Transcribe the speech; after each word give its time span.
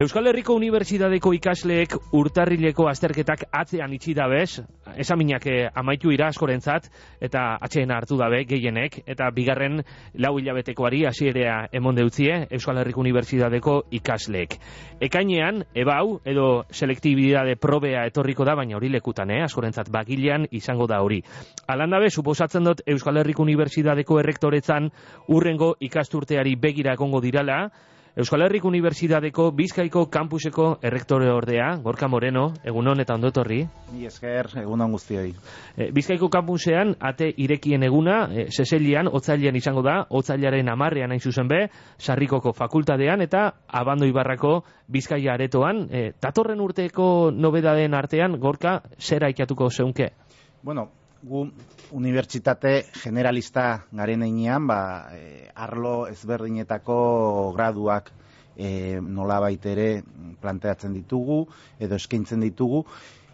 Euskal 0.00 0.30
Herriko 0.30 0.54
Unibertsitateko 0.56 1.34
ikasleek 1.36 1.94
urtarrileko 2.16 2.86
azterketak 2.88 3.42
atzean 3.52 3.92
itxi 3.92 4.14
dabez, 4.16 4.62
esaminak 5.02 5.44
eh, 5.52 5.66
amaitu 5.76 6.08
ira 6.14 6.30
askorentzat, 6.32 6.86
eta 7.20 7.42
atxeen 7.60 7.92
hartu 7.92 8.16
dabe 8.16 8.38
gehienek, 8.48 8.96
eta 9.04 9.28
bigarren 9.36 9.82
lau 10.24 10.30
hilabetekoari 10.40 11.02
hasierea 11.10 11.58
emon 11.76 12.00
deutzie 12.00 12.46
Euskal 12.48 12.80
Herriko 12.80 13.04
Unibertsitateko 13.04 13.76
ikasleek. 14.00 14.56
Ekainean, 15.04 15.66
ebau, 15.84 16.16
edo 16.24 16.48
selektibidade 16.72 17.58
probea 17.60 18.06
etorriko 18.08 18.48
da, 18.48 18.56
baina 18.56 18.80
hori 18.80 18.88
lekutan, 18.96 19.36
eh? 19.36 19.42
askorentzat 19.50 19.92
bagilean 19.92 20.48
izango 20.48 20.88
da 20.88 21.04
hori. 21.04 21.20
Alan 21.68 21.92
dabe, 21.92 22.08
suposatzen 22.08 22.72
dut 22.72 22.80
Euskal 22.88 23.20
Herriko 23.20 23.44
Unibertsitateko 23.44 24.24
errektoretzan 24.24 24.88
urrengo 25.28 25.74
ikasturteari 25.92 26.56
begira 26.56 26.96
egongo 26.96 27.20
dirala, 27.20 27.66
Euskal 28.18 28.42
Herriko 28.42 28.66
Unibertsitateko 28.66 29.52
Bizkaiko 29.54 30.00
kampuseko 30.10 30.64
errektore 30.82 31.28
ordea, 31.30 31.68
Gorka 31.84 32.08
Moreno, 32.10 32.48
egunon 32.66 32.98
eta 32.98 33.14
ondotorri. 33.14 33.60
Ni 33.94 34.08
esker, 34.08 34.48
egunon 34.64 34.90
guztioi. 34.96 35.28
E, 35.76 35.86
Bizkaiko 35.94 36.26
kampusean, 36.28 36.96
ate 36.98 37.30
irekien 37.38 37.86
eguna, 37.86 38.24
e, 38.34 38.48
seselian, 38.50 39.06
otzailean 39.06 39.54
izango 39.56 39.86
da, 39.86 40.00
otzailaren 40.10 40.72
amarrean 40.74 41.14
hain 41.14 41.22
zuzen 41.22 41.46
be, 41.46 41.62
sarrikoko 42.02 42.50
fakultadean 42.52 43.22
eta 43.22 43.46
abando 43.68 44.10
ibarrako 44.10 44.64
Bizkaia 44.90 45.36
aretoan. 45.38 45.86
E, 45.86 46.10
tatorren 46.18 46.60
urteko 46.60 47.30
nobedaden 47.30 47.94
artean, 47.94 48.40
Gorka, 48.42 48.80
zera 48.98 49.30
ikatuko 49.30 49.70
zeunke? 49.70 50.10
Bueno, 50.62 50.90
gu 51.22 51.44
unibertsitate 51.92 52.72
generalista 53.02 53.84
garen 53.92 54.22
einean, 54.24 54.66
ba, 54.66 54.80
e, 55.12 55.48
arlo 55.54 56.06
ezberdinetako 56.08 57.52
graduak 57.56 58.10
e, 58.56 59.00
nola 59.00 59.40
baitere 59.40 60.02
planteatzen 60.40 60.94
ditugu, 60.96 61.42
edo 61.78 61.98
eskaintzen 62.00 62.40
ditugu, 62.46 62.84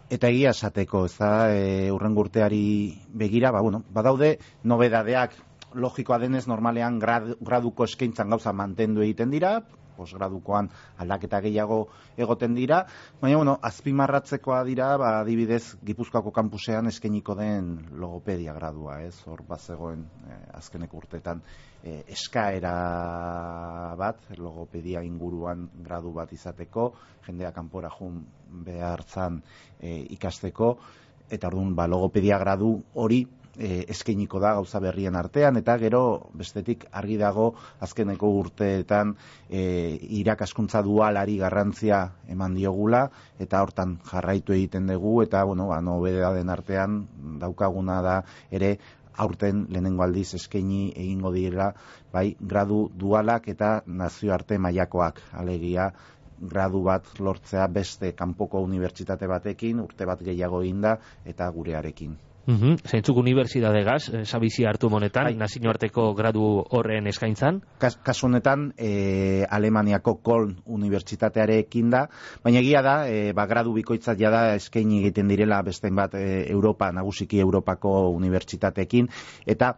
eta 0.09 0.31
egia 0.31 0.51
esateko, 0.55 1.05
ez 1.07 1.15
da, 1.17 1.31
e, 1.53 1.91
urrengurteari 1.91 2.63
begira, 3.23 3.51
ba, 3.55 3.61
bueno, 3.61 3.83
badaude 3.93 4.37
nobedadeak. 4.63 5.43
Logikoa 5.77 6.17
denez 6.17 6.45
normalean 6.47 6.95
graduko 6.97 7.85
eskaintzan 7.85 8.31
gauza 8.31 8.53
mantendu 8.55 9.03
egiten 9.03 9.33
dira, 9.33 9.57
posgradukoan 9.97 10.69
aldaketa 11.03 11.41
gehiago 11.43 11.79
egoten 12.17 12.55
dira, 12.55 12.83
baina 13.21 13.37
bueno, 13.41 13.57
azpimarratzekoa 13.69 14.63
dira, 14.67 14.91
ba 15.01 15.13
adibidez 15.21 15.77
Gipuzkoako 15.85 16.31
kanpusean 16.35 16.87
eskainiko 16.91 17.35
den 17.35 17.73
logopedia 17.99 18.53
gradua, 18.53 19.01
ez? 19.03 19.15
Hor 19.25 19.43
bazegoen 19.47 20.05
eh, 20.29 20.39
azkeneko 20.59 21.01
urteetan 21.01 21.41
eh, 21.83 22.03
eskaera 22.13 22.75
bat 23.97 24.29
logopedia 24.37 25.03
inguruan 25.05 25.67
gradu 25.83 26.13
bat 26.15 26.31
izateko, 26.33 26.91
jendea 27.27 27.51
kanpora 27.55 27.91
jun 27.97 28.21
behartzan 28.67 29.41
eh, 29.79 30.05
ikasteko 30.15 30.77
eta 31.29 31.49
orduan 31.49 31.75
ba 31.75 31.87
logopedia 31.87 32.37
gradu 32.39 32.77
hori 32.95 33.25
e, 33.57 33.85
eskainiko 33.89 34.39
da 34.39 34.53
gauza 34.57 34.79
berrien 34.79 35.15
artean 35.15 35.57
eta 35.57 35.77
gero 35.81 36.01
bestetik 36.33 36.85
argi 36.91 37.17
dago 37.17 37.47
azkeneko 37.87 38.29
urteetan 38.41 39.15
e, 39.49 39.97
irakaskuntza 40.21 40.81
dualari 40.85 41.37
garrantzia 41.37 42.03
eman 42.29 42.55
diogula 42.55 43.07
eta 43.39 43.61
hortan 43.65 43.97
jarraitu 44.11 44.53
egiten 44.53 44.87
dugu 44.87 45.21
eta 45.23 45.43
bueno 45.43 45.67
ba 45.67 45.81
den 46.33 46.49
artean 46.49 47.07
daukaguna 47.39 48.01
da 48.01 48.23
ere 48.51 48.77
aurten 49.17 49.65
lehenengo 49.69 50.03
aldiz 50.03 50.33
eskaini 50.35 50.91
egingo 50.95 51.31
dira 51.33 51.73
bai 52.13 52.35
gradu 52.39 52.89
dualak 52.93 53.47
eta 53.47 53.81
nazioarte 53.87 54.57
mailakoak 54.57 55.21
alegia 55.33 55.91
gradu 56.39 56.83
bat 56.83 57.19
lortzea 57.19 57.67
beste 57.67 58.13
kanpoko 58.13 58.61
unibertsitate 58.61 59.27
batekin 59.27 59.79
urte 59.81 60.05
bat 60.05 60.21
gehiago 60.21 60.61
inda 60.63 60.97
eta 61.25 61.49
gurearekin. 61.49 62.17
Mm 62.47 62.77
Zeintzuk 62.87 63.17
unibertsitate 63.19 63.81
gaz, 63.83 64.07
eh, 64.07 64.23
sabizi 64.23 64.63
hartu 64.65 64.87
monetan, 64.89 65.27
nazio 65.35 65.69
arteko 65.69 66.13
gradu 66.15 66.45
horren 66.71 67.09
eskaintzan? 67.11 67.59
Kas, 67.77 67.97
kasu 67.99 68.29
honetan, 68.29 68.69
e, 68.77 69.43
Alemaniako 69.43 70.13
Koln 70.23 70.53
unibertsitatearekin 70.65 71.89
da, 71.91 72.05
baina 72.45 72.61
egia 72.63 72.81
da, 72.81 72.95
e, 73.11 73.33
ba, 73.35 73.45
gradu 73.51 73.73
bikoitzat 73.75 74.17
jada 74.17 74.55
eskaini 74.55 75.01
egiten 75.01 75.27
direla 75.27 75.59
bestein 75.61 75.95
bat 75.95 76.15
Europa, 76.15 76.93
nagusiki 76.95 77.41
Europako 77.43 77.97
unibertsitateekin, 78.15 79.11
eta 79.45 79.73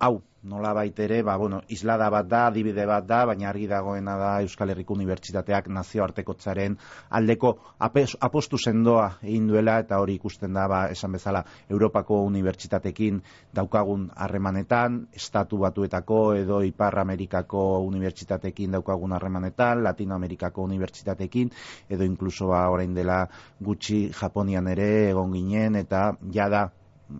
hau, 0.00 0.18
nola 0.42 0.72
baitere, 0.72 1.22
ba, 1.22 1.36
bueno, 1.36 1.62
islada 1.68 2.08
bat 2.10 2.26
da, 2.28 2.46
adibide 2.46 2.84
bat 2.86 3.06
da, 3.06 3.24
baina 3.26 3.48
argi 3.50 3.66
dagoena 3.66 4.16
da 4.18 4.30
Euskal 4.42 4.70
Herriko 4.70 4.94
Unibertsitateak 4.94 5.66
nazioartekotzaren 5.74 6.76
aldeko 7.18 7.52
apostu 7.80 8.58
sendoa 8.58 9.08
egin 9.22 9.48
duela 9.50 9.78
eta 9.82 9.98
hori 9.98 10.14
ikusten 10.20 10.54
da, 10.54 10.68
ba, 10.70 10.84
esan 10.94 11.12
bezala, 11.18 11.42
Europako 11.68 12.22
Unibertsitatekin 12.28 13.20
daukagun 13.54 14.08
harremanetan, 14.14 15.00
Estatu 15.12 15.58
Batuetako 15.58 16.22
edo 16.38 16.62
Ipar 16.62 17.00
Amerikako 17.02 17.82
Unibertsitatekin 17.88 18.78
daukagun 18.78 19.12
harremanetan, 19.18 19.82
Latinoamerikako 19.82 20.68
Unibertsitatekin, 20.70 21.50
edo 21.90 22.04
inkluso 22.04 22.52
ba, 22.54 22.68
orain 22.70 22.94
dela 22.94 23.24
gutxi 23.60 24.08
Japonian 24.14 24.68
ere 24.70 25.10
egon 25.10 25.34
ginen, 25.34 25.82
eta 25.82 26.12
jada 26.30 26.68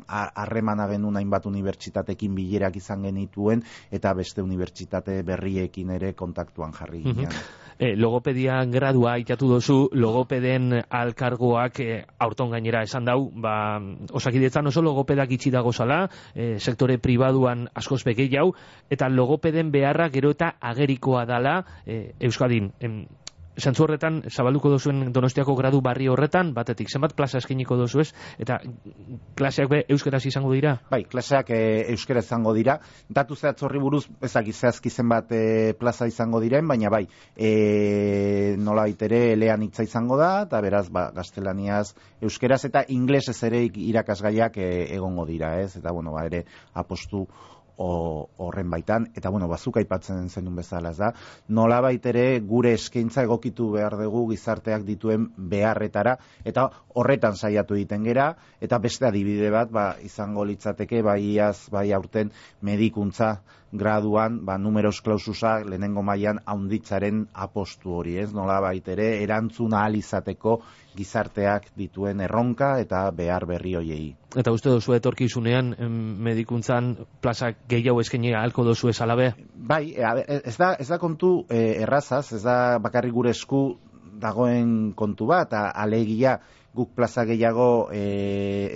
harremana 0.08 0.88
genuen 0.90 1.16
hainbat 1.20 1.46
unibertsitatekin 1.48 2.34
bilerak 2.36 2.76
izan 2.76 3.06
genituen 3.08 3.62
eta 3.90 4.12
beste 4.14 4.42
unibertsitate 4.42 5.22
berriekin 5.26 5.90
ere 5.96 6.12
kontaktuan 6.18 6.72
jarri 6.76 7.02
ginean. 7.06 7.34
E, 7.78 7.92
logopedia 7.94 8.58
gradua 8.66 9.14
itatu 9.22 9.48
dozu, 9.52 9.76
logopeden 9.94 10.80
alkargoak 10.82 11.78
e, 11.84 12.00
aurton 12.18 12.50
gainera 12.50 12.82
esan 12.82 13.06
dau, 13.06 13.30
ba, 13.30 13.78
osakidetzan 14.18 14.66
oso 14.66 14.82
logopedak 14.82 15.30
itxi 15.36 15.52
dago 15.54 15.70
zala, 15.72 16.00
e, 16.34 16.56
sektore 16.58 16.98
pribaduan 16.98 17.68
askoz 17.78 18.02
begei 18.08 18.26
jau, 18.32 18.50
eta 18.90 19.08
logopeden 19.08 19.70
beharra 19.70 20.08
gero 20.10 20.34
eta 20.34 20.56
agerikoa 20.58 21.24
dala 21.30 21.60
e, 21.86 22.16
Euskadin. 22.18 22.72
Em, 22.80 23.04
Zantzu 23.58 23.82
horretan, 23.84 24.20
zabalduko 24.30 24.70
dozuen 24.70 25.08
donostiako 25.12 25.56
gradu 25.58 25.80
barri 25.82 26.06
horretan, 26.08 26.52
batetik, 26.54 26.90
zenbat 26.94 27.14
plaza 27.18 27.40
eskiniko 27.42 27.76
dozu 27.80 28.04
ez, 28.04 28.12
eta 28.38 28.60
klaseak 29.38 29.70
be 29.72 29.80
euskeraz 29.90 30.22
izango 30.30 30.52
dira? 30.54 30.76
Bai, 30.92 31.02
klaseak 31.10 31.50
e, 31.50 31.60
euskera 31.94 32.22
izango 32.22 32.54
dira. 32.54 32.78
Datu 33.10 33.34
zehatz 33.34 33.58
horri 33.66 33.82
buruz, 33.82 34.04
ezak 34.22 34.52
izazki 34.52 34.92
zenbat 34.94 35.34
e, 35.34 35.42
plaza 35.80 36.06
izango 36.06 36.38
diren, 36.44 36.68
baina 36.70 36.92
bai, 36.94 37.04
e, 37.34 38.54
nola 38.62 38.86
baitere 38.86 39.32
elean 39.34 39.66
hitza 39.66 39.82
izango 39.82 40.20
da, 40.20 40.30
eta 40.46 40.62
beraz, 40.62 40.86
ba, 40.94 41.08
gaztelaniaz 41.16 41.96
euskeraz, 42.22 42.62
eta 42.70 42.84
inglesez 42.94 43.40
ere 43.50 43.64
irakasgaiak 43.66 44.62
e, 44.62 44.70
egongo 44.94 45.26
dira, 45.26 45.56
ez? 45.64 45.74
Eta, 45.82 45.90
bueno, 45.90 46.14
ba, 46.14 46.28
ere, 46.30 46.44
apostu 46.78 47.26
horren 47.78 48.70
baitan, 48.70 49.08
eta 49.14 49.30
bueno, 49.30 49.48
bazuk 49.48 49.76
aipatzen 49.78 50.28
zenun 50.28 50.56
bezala, 50.58 50.90
ez 50.90 50.98
da, 50.98 51.12
nola 51.48 51.80
baitere 51.84 52.40
gure 52.40 52.72
eskaintza 52.74 53.22
egokitu 53.26 53.70
behar 53.76 53.96
dugu 54.00 54.24
gizarteak 54.32 54.82
dituen 54.88 55.28
beharretara, 55.36 56.16
eta 56.44 56.68
horretan 56.98 57.36
saiatu 57.36 57.78
egiten 57.78 58.04
gera, 58.08 58.32
eta 58.60 58.78
beste 58.82 59.06
adibide 59.06 59.52
bat, 59.54 59.70
ba, 59.70 59.92
izango 60.02 60.44
litzateke, 60.48 61.02
bai 61.02 61.20
iaz, 61.34 61.68
bai 61.70 61.92
aurten 61.92 62.32
medikuntza 62.62 63.38
graduan, 63.72 64.44
ba, 64.46 64.56
numeros 64.58 65.00
klaususa 65.04 65.58
lehenengo 65.64 66.02
mailan 66.02 66.40
haunditzaren 66.46 67.26
apostu 67.34 67.98
hori, 68.00 68.16
ez? 68.18 68.30
Nola 68.32 68.60
baitere, 68.64 69.22
erantzuna 69.22 69.82
alizateko 69.84 70.58
gizarteak 70.96 71.68
dituen 71.76 72.20
erronka 72.24 72.78
eta 72.82 73.04
behar 73.14 73.46
berri 73.46 73.74
hoiei. 73.78 74.06
Eta 74.36 74.52
uste 74.52 74.72
dozu 74.72 74.96
etorkizunean 74.96 75.74
medikuntzan 76.24 76.94
plazak 77.22 77.60
gehiago 77.68 78.00
eskenea 78.00 78.40
ahalko 78.40 78.64
dozu 78.64 78.90
ez 78.90 79.00
alabe? 79.04 79.32
Bai, 79.54 79.92
ez 79.94 80.56
da, 80.56 80.72
ez 80.80 80.88
da 80.88 80.98
kontu 80.98 81.44
eh, 81.50 81.82
errazaz, 81.84 82.32
ez 82.32 82.42
da 82.42 82.78
bakarrik 82.82 83.14
gure 83.14 83.36
esku 83.36 83.62
dagoen 84.18 84.94
kontu 84.98 85.28
bat, 85.30 85.52
alegia 85.54 86.38
guk 86.78 86.94
plaza 86.94 87.24
gehiago 87.26 87.88
e, 87.90 88.02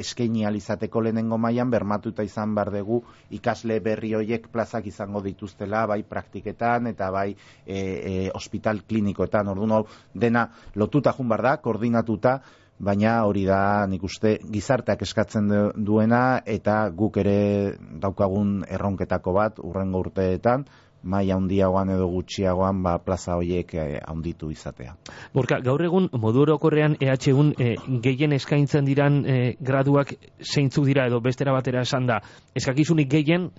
eskaini 0.02 0.42
alizateko 0.48 1.02
lehenengo 1.06 1.38
mailan 1.38 1.70
bermatuta 1.70 2.24
izan 2.26 2.54
bar 2.54 2.72
dugu 2.74 2.98
ikasle 3.38 3.78
berri 3.84 4.10
hoiek 4.18 4.48
plazak 4.52 4.88
izango 4.90 5.22
dituztela 5.22 5.84
bai 5.86 6.02
praktiketan 6.02 6.90
eta 6.90 7.12
bai 7.14 7.28
e, 7.30 7.76
e, 7.76 8.14
hospital 8.34 8.82
klinikoetan. 8.88 9.52
Orduan 9.54 9.86
dena 10.14 10.48
lotuta 10.74 11.14
jun 11.14 11.30
bar 11.30 11.46
da 11.46 11.56
koordinatuta 11.62 12.40
baina 12.82 13.18
hori 13.28 13.44
da 13.46 13.86
nik 13.86 14.02
uste 14.02 14.38
gizarteak 14.50 15.04
eskatzen 15.06 15.50
duena 15.76 16.42
eta 16.44 16.88
guk 16.90 17.20
ere 17.22 17.76
daukagun 18.02 18.64
erronketako 18.66 19.34
bat 19.38 19.60
urrengo 19.62 20.02
urteetan 20.02 20.66
mai 21.02 21.30
handiagoan 21.30 21.90
edo 21.94 22.08
gutxiagoan 22.10 22.82
ba, 22.82 22.96
plaza 22.98 23.36
horiek 23.36 23.74
eh, 23.74 24.00
handitu 24.06 24.50
izatea. 24.50 24.94
Borka, 25.34 25.60
gaur 25.64 25.82
egun 25.84 26.08
modu 26.12 26.44
orokorrean 26.46 26.96
EH1 27.00 27.54
eh, 27.58 27.74
gehien 28.04 28.32
eskaintzen 28.38 28.86
diran 28.88 29.22
eh, 29.26 29.54
graduak 29.60 30.14
zeintzu 30.42 30.84
dira 30.86 31.06
edo 31.10 31.20
bestera 31.20 31.52
batera 31.52 31.82
esan 31.82 32.06
da, 32.06 32.20
eskakizunik 32.54 33.10
gehien 33.10 33.50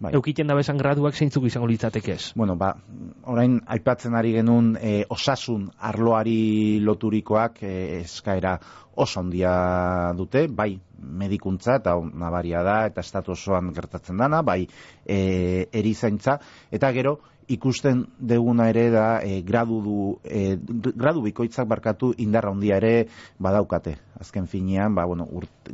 Bai. 0.00 0.14
Eukiten 0.16 0.48
da 0.48 0.54
bezan 0.56 0.78
graduak 0.80 1.12
zeintzuk 1.12 1.44
izango 1.44 1.66
litzateke 1.68 2.14
ez? 2.14 2.30
Bueno, 2.32 2.54
ba, 2.56 2.70
orain 3.28 3.58
aipatzen 3.74 4.14
ari 4.16 4.30
genuen 4.32 4.70
e, 4.80 4.92
osasun 5.12 5.66
arloari 5.90 6.80
loturikoak 6.80 7.60
e, 7.60 7.72
eskaera 7.98 8.54
oso 9.04 9.20
handia 9.20 9.52
dute, 10.16 10.46
bai 10.48 10.70
medikuntza 11.20 11.76
eta 11.82 11.98
nabaria 12.00 12.62
da 12.64 12.78
eta 12.88 13.04
estatu 13.04 13.36
osoan 13.36 13.74
gertatzen 13.76 14.16
dana, 14.24 14.40
bai 14.40 14.62
e, 15.04 15.18
erizaintza, 15.82 16.38
eta 16.72 16.92
gero 16.96 17.18
ikusten 17.50 18.04
deguna 18.18 18.68
ere 18.70 18.86
da 18.94 19.06
e, 19.26 19.40
gradu, 19.42 19.80
du, 19.82 19.96
e, 20.24 20.54
gradu 20.94 21.24
bikoitzak 21.24 21.66
barkatu 21.68 22.12
indarra 22.22 22.52
handia 22.54 22.78
ere 22.78 23.08
badaukate. 23.38 23.96
Azken 24.20 24.46
finean, 24.46 24.94
ba, 24.94 25.06
bueno, 25.08 25.26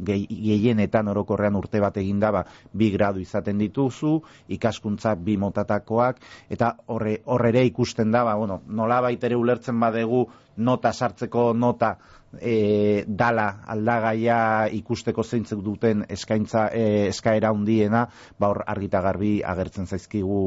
gehienetan 0.06 1.08
orokorrean 1.11 1.56
urte 1.58 1.81
bat 1.82 1.96
eginda, 1.99 2.31
ba, 2.32 2.44
bi 2.73 2.93
gradu 2.94 3.20
izaten 3.20 3.58
dituzu, 3.58 4.20
ikaskuntza 4.56 5.17
bi 5.19 5.34
motatakoak, 5.43 6.20
eta 6.49 6.76
horre, 6.94 7.19
horre 7.25 7.64
ikusten 7.67 8.14
da, 8.14 8.22
ba, 8.25 8.37
bueno, 8.38 8.61
nola 8.69 9.00
baitere 9.02 9.37
ulertzen 9.37 9.81
badegu 9.82 10.26
nota 10.56 10.93
sartzeko 10.93 11.52
nota 11.52 11.96
e, 12.40 13.05
dala 13.08 13.49
aldagaia 13.67 14.38
ikusteko 14.79 15.25
zeintzuk 15.25 15.62
duten 15.64 16.06
eskaintza 16.08 16.69
e, 16.72 16.87
eskaera 17.11 17.52
hundiena, 17.52 18.06
ba 18.38 18.52
hor 18.55 18.64
argita 18.67 19.02
garbi 19.05 19.38
agertzen 19.44 19.87
zaizkigu 19.87 20.40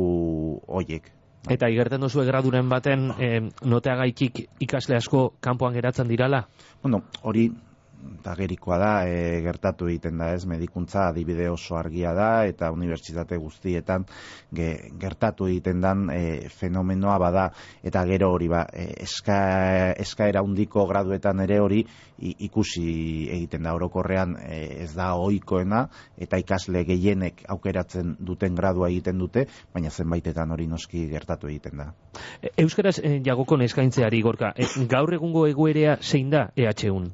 hoiek. 0.68 1.19
Eta 1.48 1.70
igerten 1.72 2.04
duzu 2.04 2.26
graduren 2.28 2.68
baten 2.70 3.10
e, 3.16 3.30
noteagaikik 3.64 4.42
ikasle 4.66 4.98
asko 4.98 5.36
kanpoan 5.40 5.74
geratzen 5.74 6.10
dirala? 6.12 6.44
Bueno, 6.84 7.04
hori 7.24 7.48
eta 8.20 8.36
gerikoa 8.36 8.78
da, 8.80 8.92
e, 9.08 9.40
gertatu 9.46 9.88
egiten 9.90 10.20
da 10.20 10.32
ez, 10.36 10.44
medikuntza 10.50 11.08
adibide 11.10 11.50
oso 11.50 11.78
argia 11.80 12.14
da, 12.14 12.46
eta 12.50 12.72
unibertsitate 12.76 13.38
guztietan 13.40 14.06
gertatu 14.52 15.48
egiten 15.48 15.82
dan 15.82 16.10
e, 16.14 16.50
fenomenoa 16.54 17.18
bada, 17.22 17.50
eta 17.84 18.04
gero 18.10 18.32
hori 18.36 18.50
ba, 18.52 18.66
e, 18.74 18.90
eska, 19.06 19.40
eskaera 20.00 20.44
undiko 20.46 20.86
graduetan 20.90 21.40
ere 21.46 21.60
hori 21.64 21.84
ikusi 22.20 23.30
egiten 23.32 23.64
da, 23.64 23.74
orokorrean 23.78 24.36
e, 24.44 24.60
ez 24.84 24.92
da 24.96 25.14
oikoena, 25.20 25.86
eta 26.20 26.40
ikasle 26.42 26.84
gehienek 26.88 27.46
aukeratzen 27.56 28.16
duten 28.20 28.56
gradua 28.56 28.90
egiten 28.92 29.20
dute, 29.22 29.46
baina 29.74 29.90
zenbaitetan 29.90 30.52
hori 30.52 30.68
noski 30.68 31.06
gertatu 31.12 31.48
egiten 31.52 31.84
da. 31.84 31.92
Euskaraz 32.58 32.98
e, 33.00 33.20
jagoko 33.26 33.58
neskaintzeari 33.62 34.22
gorka, 34.26 34.54
e, 34.56 34.68
gaur 34.92 35.14
egungo 35.16 35.48
egoerea 35.48 35.98
zein 36.02 36.30
da 36.34 36.50
EH1? 36.58 37.10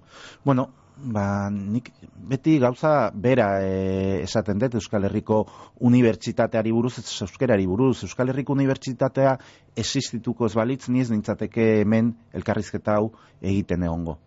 Bueno, 0.46 0.70
ba, 0.98 1.50
nik 1.50 1.92
beti 2.30 2.58
gauza 2.60 3.12
bera 3.12 3.48
e, 3.64 4.22
esaten 4.24 4.60
dut 4.60 4.78
Euskal 4.80 5.08
Herriko 5.08 5.44
Unibertsitateari 5.90 6.72
buruz, 6.72 6.98
ez 7.00 7.08
Euskarari 7.28 7.68
buruz, 7.68 8.04
Euskal 8.08 8.32
Herriko 8.32 8.56
Unibertsitatea 8.56 9.36
existituko 9.76 10.48
ez 10.48 10.54
balitz, 10.56 10.88
ni 10.90 11.04
ez 11.04 11.10
nintzateke 11.12 11.82
hemen 11.82 12.14
elkarrizketa 12.34 13.00
hau 13.00 13.12
egiten 13.42 13.84
egongo. 13.84 14.18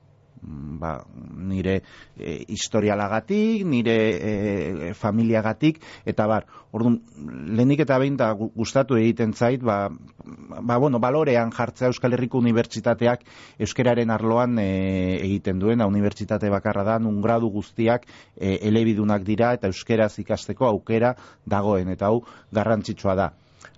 Mm, 0.49 0.79
ba, 0.79 1.05
nire 1.37 1.83
e, 2.17 2.45
historialagatik, 2.49 3.65
nire 3.67 3.97
e, 4.17 4.93
familiagatik, 4.95 5.81
eta 6.09 6.27
bar, 6.31 6.47
orduan, 6.73 6.99
lehenik 7.59 7.83
eta 7.85 7.99
behin 8.01 8.17
da 8.17 8.31
gustatu 8.39 8.97
egiten 8.97 9.35
zait, 9.35 9.63
ba, 9.63 9.91
ba, 9.91 10.79
bueno, 10.79 11.01
balorean 11.03 11.53
jartzea 11.53 11.91
Euskal 11.93 12.17
Herriko 12.17 12.41
Unibertsitateak 12.41 13.27
euskararen 13.67 14.15
arloan 14.15 14.59
e, 14.63 14.69
egiten 15.19 15.61
duena, 15.61 15.89
unibertsitate 15.91 16.49
bakarra 16.55 16.87
da, 16.87 16.99
nun 17.03 17.21
gradu 17.25 17.51
guztiak 17.53 18.07
e, 18.37 18.57
elebidunak 18.71 19.27
dira, 19.29 19.53
eta 19.59 19.69
euskaraz 19.69 20.15
ikasteko 20.25 20.71
aukera 20.71 21.15
dagoen, 21.45 21.93
eta 21.93 22.09
hau 22.09 22.23
garrantzitsua 22.55 23.19
da. 23.19 23.33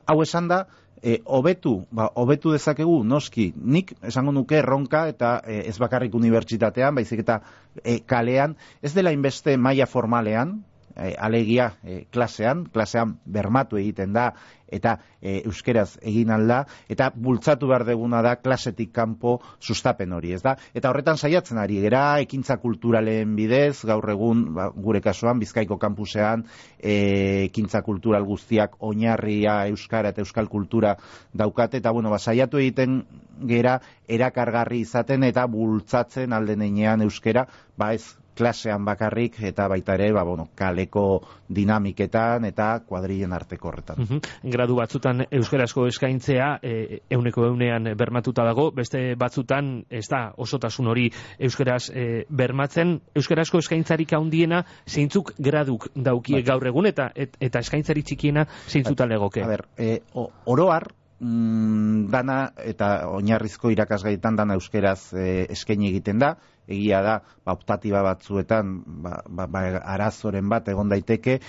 Hau 0.06 0.20
esan 0.22 0.48
da, 0.50 0.64
e, 1.02 1.20
obetu, 1.24 1.74
ba, 1.90 2.10
obetu 2.20 2.52
dezakegu, 2.54 3.00
noski, 3.04 3.50
nik 3.56 3.92
esango 4.06 4.32
nuke 4.36 4.58
erronka 4.60 5.06
eta 5.10 5.38
e, 5.46 5.62
ez 5.70 5.76
bakarrik 5.80 6.14
unibertsitatean, 6.14 6.94
baizik 6.94 7.24
eta 7.24 7.40
e, 7.82 8.00
kalean, 8.06 8.56
ez 8.82 8.92
dela 8.94 9.12
inbeste 9.16 9.56
maila 9.56 9.88
formalean, 9.90 10.58
e, 10.96 11.14
alegia 11.18 11.72
e, 11.84 12.04
klasean, 12.12 12.66
klasean 12.72 13.16
bermatu 13.24 13.80
egiten 13.80 14.12
da 14.16 14.30
eta 14.70 14.96
e, 15.20 15.40
euskeraz 15.44 15.98
egin 16.02 16.30
alda 16.30 16.64
eta 16.88 17.10
bultzatu 17.14 17.68
behar 17.70 17.84
deguna 17.88 18.22
da 18.22 18.36
klasetik 18.40 18.92
kanpo 18.92 19.38
sustapen 19.60 20.12
hori, 20.12 20.32
ez 20.34 20.42
da? 20.42 20.56
Eta 20.74 20.90
horretan 20.90 21.18
saiatzen 21.18 21.58
ari 21.58 21.80
gera, 21.82 22.04
ekintza 22.24 22.58
kulturalen 22.62 23.34
bidez, 23.36 23.84
gaur 23.88 24.08
egun, 24.10 24.44
ba, 24.54 24.70
gure 24.74 25.00
kasuan, 25.04 25.40
Bizkaiko 25.40 25.78
kampusean, 25.80 26.44
e, 26.78 27.46
ekintza 27.48 27.82
kultural 27.86 28.24
guztiak 28.28 28.78
oinarria 28.86 29.66
euskara 29.70 30.14
eta 30.14 30.24
euskal 30.24 30.48
kultura 30.48 30.96
daukate, 31.34 31.80
eta 31.82 31.92
bueno, 31.92 32.10
ba, 32.10 32.18
saiatu 32.18 32.60
egiten 32.62 33.02
gera 33.48 33.78
erakargarri 34.08 34.82
izaten 34.84 35.24
eta 35.24 35.46
bultzatzen 35.50 36.32
aldenean 36.36 37.02
euskera, 37.06 37.46
ba 37.78 37.94
ez 37.96 38.04
klasean 38.40 38.84
bakarrik 38.86 39.36
eta 39.44 39.66
baita 39.68 39.94
ere 39.98 40.10
ba, 40.16 40.24
bueno, 40.24 40.48
kaleko 40.56 41.04
dinamiketan 41.48 42.46
eta 42.48 42.70
kuadrilen 42.86 43.34
arteko 43.36 43.68
horretan. 43.68 44.20
Gradu 44.60 44.76
batzutan 44.76 45.22
euskarazko 45.32 45.86
eskaintzea 45.88 46.50
e, 46.60 46.98
euneko 47.16 47.46
eunean 47.48 47.94
bermatuta 47.96 48.44
dago, 48.44 48.66
beste 48.76 49.14
batzutan 49.16 49.70
ez 49.88 50.04
da 50.12 50.34
osotasun 50.36 50.90
hori 50.92 51.06
euskaraz 51.48 51.86
e, 51.88 52.26
bermatzen, 52.28 52.98
euskarazko 53.16 53.62
eskaintzarik 53.64 54.12
handiena 54.18 54.60
zeintzuk 54.84 55.32
graduk 55.40 55.88
daukie 55.96 56.42
bai. 56.42 56.44
gaur 56.50 56.68
egun 56.68 56.90
eta 56.90 57.08
eta 57.16 57.64
eskaintzari 57.64 58.04
txikiena 58.04 58.44
zeintzuta 58.68 59.06
bai. 59.06 59.14
legoke. 59.14 59.46
A 59.46 59.48
ber, 59.48 59.64
e, 59.80 59.96
oroar 60.44 60.90
mm, 61.20 62.10
dana 62.12 62.38
eta 62.60 62.90
oinarrizko 63.16 63.72
irakasgaitan 63.72 64.36
dana 64.42 64.60
euskeraz 64.60 65.14
e, 65.14 65.46
eskaini 65.56 65.88
egiten 65.94 66.20
da, 66.20 66.34
egia 66.70 67.02
da, 67.02 67.18
ba, 67.44 67.52
optatiba 67.52 68.02
batzuetan, 68.06 68.72
ba, 69.04 69.20
ba, 69.28 69.46
ba, 69.50 69.62
arazoren 69.94 70.48
bat 70.48 70.68
egon 70.72 70.90
daiteke, 70.92 71.40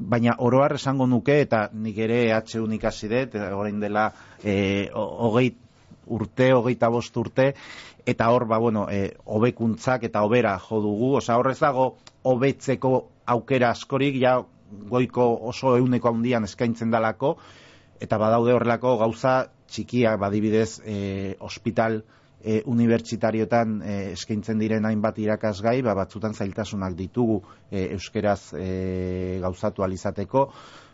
baina 0.00 0.36
oroar 0.38 0.76
esango 0.78 1.06
nuke, 1.06 1.40
eta 1.44 1.68
nik 1.72 1.98
ere 1.98 2.22
EH 2.28 2.60
unikasi 2.62 3.10
dut, 3.12 3.36
orain 3.52 3.80
dela 3.80 4.10
e, 4.42 4.88
hogei 4.94 5.52
urte, 6.10 6.52
hogeita 6.56 6.90
bost 6.90 7.16
urte, 7.20 7.52
eta 8.08 8.30
hor, 8.32 8.46
ba, 8.48 8.58
bueno, 8.58 8.86
e, 8.90 9.12
obekuntzak 9.26 10.08
eta 10.08 10.24
obera 10.26 10.56
jo 10.58 10.80
dugu, 10.82 11.14
oza, 11.20 11.36
horrez 11.38 11.58
dago, 11.60 11.92
hobetzeko 12.24 12.94
aukera 13.30 13.70
askorik, 13.76 14.16
ja, 14.22 14.40
goiko 14.90 15.26
oso 15.50 15.76
euneko 15.76 16.14
handian 16.14 16.46
eskaintzen 16.46 16.90
dalako, 16.90 17.36
eta 18.00 18.18
badaude 18.18 18.54
horrelako 18.56 18.96
gauza 19.02 19.34
txikia 19.70 20.16
badibidez 20.18 20.80
e, 20.84 21.36
ospital 21.38 22.00
e, 22.42 22.60
unibertsitariotan 22.66 23.80
e, 23.82 23.96
eskaintzen 24.16 24.60
diren 24.60 24.86
hainbat 24.88 25.18
irakasgai, 25.22 25.80
ba, 25.86 25.94
batzutan 25.98 26.34
zailtasunak 26.34 26.96
ditugu 26.98 27.40
e, 27.70 27.86
euskeraz 27.96 28.52
e, 28.56 29.38
gauzatu 29.42 29.84
alizateko, 29.86 30.46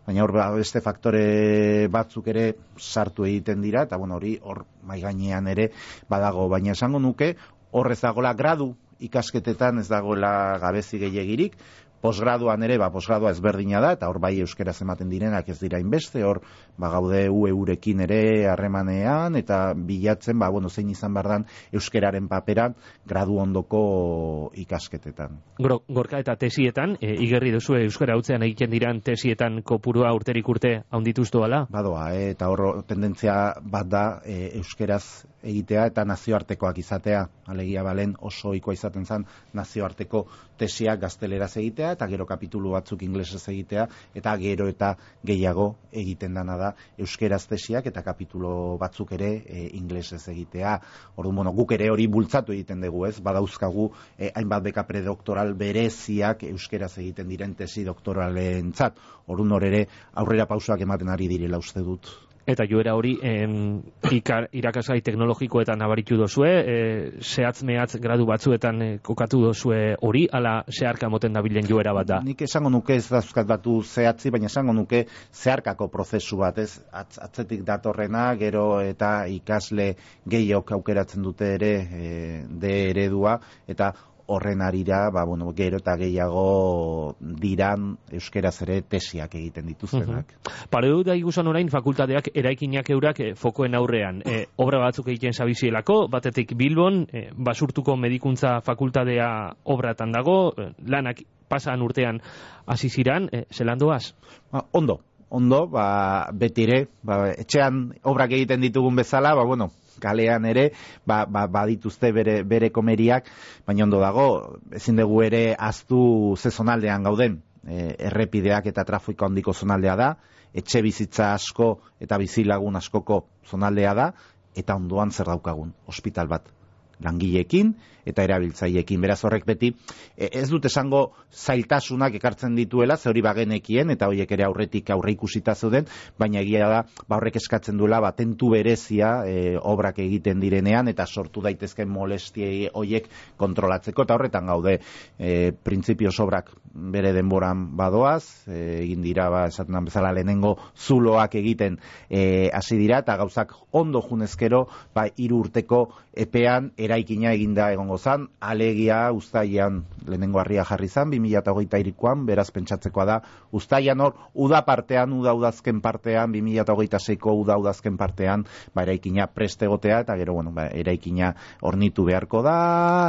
baina 0.07 0.25
hor 0.25 0.35
ba, 0.37 0.49
beste 0.55 0.83
faktore 0.83 1.89
batzuk 1.93 2.29
ere 2.33 2.47
sartu 2.79 3.27
egiten 3.27 3.63
dira, 3.65 3.87
eta 3.87 3.99
bueno, 3.99 4.19
hori 4.21 4.37
hor 4.43 4.65
maiganean 4.87 5.49
ere 5.53 5.71
badago, 6.11 6.49
baina 6.53 6.75
esango 6.77 7.03
nuke, 7.03 7.35
horrez 7.73 8.01
dagoela 8.03 8.35
gradu 8.35 8.75
ikasketetan 9.03 9.83
ez 9.83 9.89
dagoela 9.91 10.57
gabezi 10.63 10.99
gehiagirik, 11.03 11.59
posgraduan 12.01 12.63
ere, 12.63 12.79
ba, 12.79 12.91
posgradua 12.93 13.33
ezberdina 13.35 13.81
da, 13.83 13.93
eta 13.97 14.09
hor 14.11 14.21
bai 14.23 14.37
euskera 14.45 14.75
ematen 14.81 15.11
direnak 15.11 15.49
ez 15.49 15.59
dira 15.59 15.81
inbeste, 15.83 16.23
hor 16.25 16.43
ba, 16.79 16.91
gaude 16.91 17.29
ue 17.31 17.53
urekin 17.53 18.01
ere 18.07 18.49
harremanean, 18.49 19.37
eta 19.37 19.75
bilatzen, 19.75 20.39
ba, 20.39 20.49
bueno, 20.51 20.69
zein 20.69 20.91
izan 20.91 21.15
bardan 21.15 21.47
euskeraren 21.73 22.29
paperan 22.29 22.77
gradu 23.07 23.39
ondoko 23.43 24.51
ikasketetan. 24.55 25.41
gorka 25.59 26.19
eta 26.19 26.37
tesietan, 26.37 26.97
e, 27.01 27.15
igerri 27.25 27.53
duzu 27.53 27.77
euskara 27.81 28.17
utzean 28.17 28.43
egiten 28.43 28.71
diran 28.71 29.01
tesietan 29.01 29.63
kopurua 29.63 30.13
urterik 30.15 30.49
urte 30.49 30.83
haundituz 30.91 31.31
doala? 31.31 31.67
Badoa, 31.71 32.11
e, 32.15 32.31
eta 32.35 32.51
hor 32.51 32.83
tendentzia 32.87 33.55
bat 33.63 33.89
da 33.89 34.05
e, 34.25 34.53
euskeraz 34.61 35.27
egitea 35.47 35.87
eta 35.93 36.05
nazioartekoak 36.05 36.79
izatea, 36.83 37.23
alegia 37.47 37.85
balen 37.87 38.17
oso 38.21 38.53
ikoa 38.59 38.75
izaten 38.75 39.05
zen 39.07 39.27
nazioarteko 39.55 40.25
tesiak 40.59 41.01
gazteleraz 41.01 41.53
egitea, 41.61 41.93
eta 41.97 42.09
gero 42.11 42.27
kapitulu 42.27 42.75
batzuk 42.75 43.03
inglesez 43.07 43.43
egitea, 43.53 43.87
eta 44.15 44.37
gero 44.43 44.67
eta 44.73 44.95
gehiago 45.27 45.69
egiten 45.93 46.35
dana 46.35 46.57
da 46.57 46.66
euskeraz 46.99 47.43
tesiak 47.51 47.87
eta 47.91 48.03
kapitulo 48.07 48.77
batzuk 48.81 49.13
ere 49.17 49.31
e, 49.45 49.65
inglesez 49.79 50.23
egitea. 50.33 50.77
Orduan, 51.17 51.41
bueno, 51.43 51.55
guk 51.57 51.75
ere 51.77 51.91
hori 51.93 52.07
bultzatu 52.07 52.55
egiten 52.57 52.85
dugu, 52.85 53.07
ez? 53.09 53.17
Badauzkagu 53.21 53.89
e, 54.19 54.31
hainbat 54.35 54.69
beka 54.69 54.87
predoktoral 54.89 55.55
bereziak 55.59 56.47
euskeraz 56.51 56.97
egiten 56.99 57.29
diren 57.33 57.55
tesi 57.59 57.85
doktoralentzat. 57.87 59.03
Orduan 59.27 59.59
hor 59.59 59.69
ere 59.71 59.87
aurrera 60.15 60.49
pausoak 60.51 60.87
ematen 60.87 61.13
ari 61.13 61.29
direla 61.33 61.63
uste 61.63 61.85
dut. 61.85 62.13
Eta 62.47 62.63
joera 62.71 62.93
hori 62.95 63.17
en, 63.27 63.81
ikar, 64.15 64.45
irakasgai 64.55 65.01
teknologikoetan 65.03 65.81
nabaritu 65.83 66.15
dozue, 66.21 66.51
e, 66.63 66.77
zehatz 67.19 67.65
mehatz 67.67 67.99
gradu 67.99 68.29
batzuetan 68.29 68.83
e, 68.85 68.91
kokatu 69.03 69.41
dozue 69.49 69.81
hori, 70.07 70.29
ala 70.31 70.61
zeharka 70.71 71.11
moten 71.11 71.35
dabilen 71.35 71.67
joera 71.67 71.91
bat 71.97 72.07
da? 72.13 72.21
Nik 72.23 72.47
esango 72.47 72.71
nuke 72.71 72.95
ez 72.95 73.09
dauzkat 73.11 73.51
batu 73.51 73.81
zehatzi, 73.83 74.31
baina 74.31 74.47
esango 74.47 74.77
nuke 74.79 75.03
zeharkako 75.35 75.91
prozesu 75.91 76.39
bat, 76.39 76.63
ez 76.63 76.79
atzetik 76.95 77.67
datorrena, 77.67 78.29
gero 78.39 78.69
eta 78.79 79.17
ikasle 79.27 79.97
gehiok 80.31 80.71
aukeratzen 80.79 81.27
dute 81.27 81.51
ere 81.59 81.73
e, 81.83 82.13
de 82.47 82.77
eredua, 82.93 83.41
eta 83.67 83.91
horren 84.27 84.63
arira, 84.63 85.11
ba, 85.11 85.25
bueno, 85.25 85.53
gero 85.57 85.79
eta 85.79 85.97
gehiago 85.97 87.17
diran 87.21 87.97
euskeraz 88.13 88.55
ere 88.63 88.81
tesiak 88.83 89.35
egiten 89.35 89.67
dituztenak. 89.67 90.27
Uh 90.33 90.51
-huh. 90.51 90.69
Pare 90.71 90.91
da 91.05 91.15
igusan 91.15 91.47
orain 91.47 91.69
fakultateak 91.69 92.31
eraikinak 92.35 92.91
eurak 92.91 93.21
eh, 93.21 93.35
fokoen 93.35 93.75
aurrean. 93.75 94.23
Eh, 94.25 94.47
obra 94.57 94.79
batzuk 94.79 95.09
egiten 95.09 95.33
zabizielako, 95.33 96.09
batetik 96.09 96.57
Bilbon, 96.57 97.07
eh, 97.13 97.31
basurtuko 97.37 97.97
medikuntza 97.97 98.61
fakultadea 98.61 99.57
obratan 99.65 100.13
dago, 100.13 100.53
eh, 100.57 100.73
lanak 100.87 101.23
pasan 101.49 101.83
urtean 101.83 102.21
hasi 102.67 102.89
ziran, 102.89 103.29
eh, 103.33 103.47
zelan 103.51 103.79
doaz? 103.79 104.15
Ba, 104.53 104.67
ondo, 104.73 105.01
ondo, 105.29 105.67
ba, 105.67 106.29
betire, 106.33 106.87
ba, 107.03 107.33
etxean 107.35 107.91
obrak 108.07 108.33
egiten 108.37 108.63
ditugun 108.63 108.97
bezala, 108.97 109.35
ba, 109.35 109.45
bueno, 109.45 109.71
kalean 110.01 110.45
ere, 110.47 110.71
ba, 111.07 111.25
ba, 111.27 111.47
badituzte 111.51 112.13
bere, 112.13 112.43
bere 112.45 112.71
komeriak, 112.71 113.31
baina 113.67 113.87
ondo 113.87 114.01
dago, 114.03 114.29
ezin 114.77 115.01
dugu 115.03 115.23
ere 115.27 115.43
aztu 115.59 116.37
ze 116.37 116.51
zonaldean 116.51 117.07
gauden, 117.09 117.41
e, 117.67 117.95
errepideak 118.11 118.71
eta 118.73 118.85
trafiko 118.85 119.27
handiko 119.27 119.55
zonaldea 119.55 119.97
da, 119.97 120.11
etxe 120.57 120.83
bizitza 120.83 121.33
asko 121.35 121.77
eta 122.01 122.19
bizilagun 122.19 122.77
askoko 122.77 123.25
zonaldea 123.49 123.95
da, 123.95 124.11
eta 124.57 124.77
ondoan 124.77 125.13
zer 125.13 125.29
daukagun, 125.33 125.75
ospital 125.87 126.31
bat 126.31 126.56
langileekin 127.05 127.75
eta 128.07 128.23
erabiltzaileekin. 128.25 129.01
Beraz 129.03 129.19
horrek 129.27 129.45
beti 129.49 129.73
e, 130.15 130.29
ez 130.31 130.47
dut 130.51 130.65
esango 130.69 131.03
zailtasunak 131.35 132.15
ekartzen 132.21 132.55
dituela, 132.57 132.97
ze 132.97 133.11
hori 133.11 133.23
bagenekien 133.27 133.91
eta 133.91 134.09
horiek 134.09 134.31
ere 134.33 134.47
aurretik 134.47 134.91
aurre 134.95 135.13
ikusita 135.17 135.55
zeuden, 135.55 135.89
baina 136.19 136.41
egia 136.41 136.69
da 136.71 136.83
ba 137.09 137.19
horrek 137.19 137.41
eskatzen 137.43 137.77
duela 137.77 138.01
batentu 138.01 138.53
berezia 138.55 139.11
e, 139.27 139.57
obrak 139.59 139.99
egiten 140.05 140.41
direnean 140.41 140.89
eta 140.89 141.07
sortu 141.07 141.43
daitezken 141.43 141.91
molestiei 141.91 142.69
horiek 142.73 143.11
kontrolatzeko 143.37 144.07
eta 144.07 144.15
horretan 144.15 144.47
gaude 144.47 144.79
e, 145.19 145.53
printzipio 145.53 146.13
sobrak 146.13 146.53
bere 146.77 147.13
denboran 147.17 147.77
badoaz, 147.77 148.47
e, 148.47 148.85
egin 148.85 149.03
dira 149.03 149.29
ba 149.33 149.47
esaten 149.51 149.85
bezala 149.89 150.13
lehenengo 150.15 150.57
zuloak 150.77 151.35
egiten 151.41 151.81
e, 152.09 152.51
hasi 152.55 152.79
dira 152.79 153.01
eta 153.03 153.17
gauzak 153.19 153.55
ondo 153.73 154.03
junezkero 154.05 154.67
ba 154.95 155.09
hiru 155.17 155.43
urteko 155.47 155.89
epean 156.13 156.71
eraikina 156.87 157.33
eginda 157.37 157.69
egongo 157.75 157.99
zan, 157.99 158.29
alegia 158.41 159.11
ustaian 159.13 159.83
lehenengo 160.07 160.41
harria 160.41 160.65
jarri 160.65 160.89
zan, 160.89 161.11
2008an, 161.13 162.25
beraz 162.29 162.49
pentsatzekoa 162.55 163.07
da, 163.09 163.19
ustaian 163.53 164.01
hor, 164.01 164.17
uda 164.47 164.63
partean, 164.69 165.13
uda 165.19 165.35
udazken 165.37 165.83
partean, 165.85 166.33
2008ko 166.35 167.37
uda 167.43 167.59
udazken 167.61 167.99
partean, 168.01 168.47
ba, 168.75 168.87
eraikina 168.87 169.27
prestegotea, 169.27 170.01
eta 170.07 170.17
gero, 170.21 170.39
bueno, 170.39 170.55
ba, 170.57 170.69
eraikina 170.71 171.35
ornitu 171.61 172.07
beharko 172.09 172.43
da, 172.47 172.59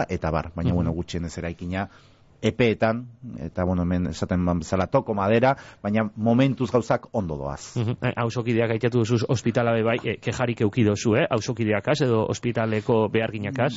eta 0.10 0.34
bar, 0.34 0.52
baina, 0.56 0.74
bueno, 0.74 0.96
gutxien 0.98 1.30
ez 1.30 1.38
eraikina, 1.38 1.88
epeetan, 2.42 3.06
eta 3.40 3.66
bueno, 3.66 3.84
hemen 3.84 4.08
esaten 4.12 4.46
ban 4.46 4.60
bezala 4.60 4.88
toko 4.88 5.14
madera, 5.18 5.56
baina 5.84 6.08
momentuz 6.16 6.70
gauzak 6.72 7.10
ondo 7.12 7.38
doaz. 7.38 7.74
Hausokideak 8.16 8.78
aitatu 8.78 9.04
duzuz 9.04 9.24
ospitala 9.28 9.74
bai, 9.84 9.98
e, 10.04 10.18
kejarik 10.22 10.62
eukidozu, 10.68 11.16
eh? 11.18 11.28
Hausokideak 11.30 11.88
edo 11.98 12.26
ospitaleko 12.30 13.08
beharginakaz? 13.10 13.74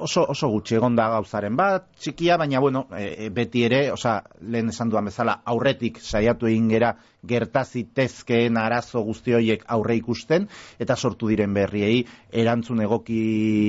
Oso, 0.00 0.22
oso 0.32 0.48
gutxi 0.48 0.78
egon 0.78 0.94
da 0.96 1.10
gauzaren 1.12 1.56
bat, 1.58 1.90
txikia, 2.00 2.38
baina 2.40 2.60
bueno, 2.64 2.86
e, 2.96 3.26
e, 3.26 3.28
beti 3.36 3.66
ere, 3.66 3.80
osa, 3.92 4.14
lehen 4.40 4.70
esan 4.72 4.88
duan 4.88 5.10
bezala, 5.10 5.34
aurretik 5.52 5.98
saiatu 6.00 6.48
egin 6.48 6.70
gera 6.72 6.94
gertazitezkeen 7.32 8.56
arazo 8.56 9.02
guzti 9.04 9.34
horiek 9.36 9.66
aurre 9.76 9.98
ikusten, 9.98 10.46
eta 10.80 10.96
sortu 10.96 11.28
diren 11.28 11.52
berriei, 11.52 11.98
erantzun 12.44 12.80
egoki 12.86 13.20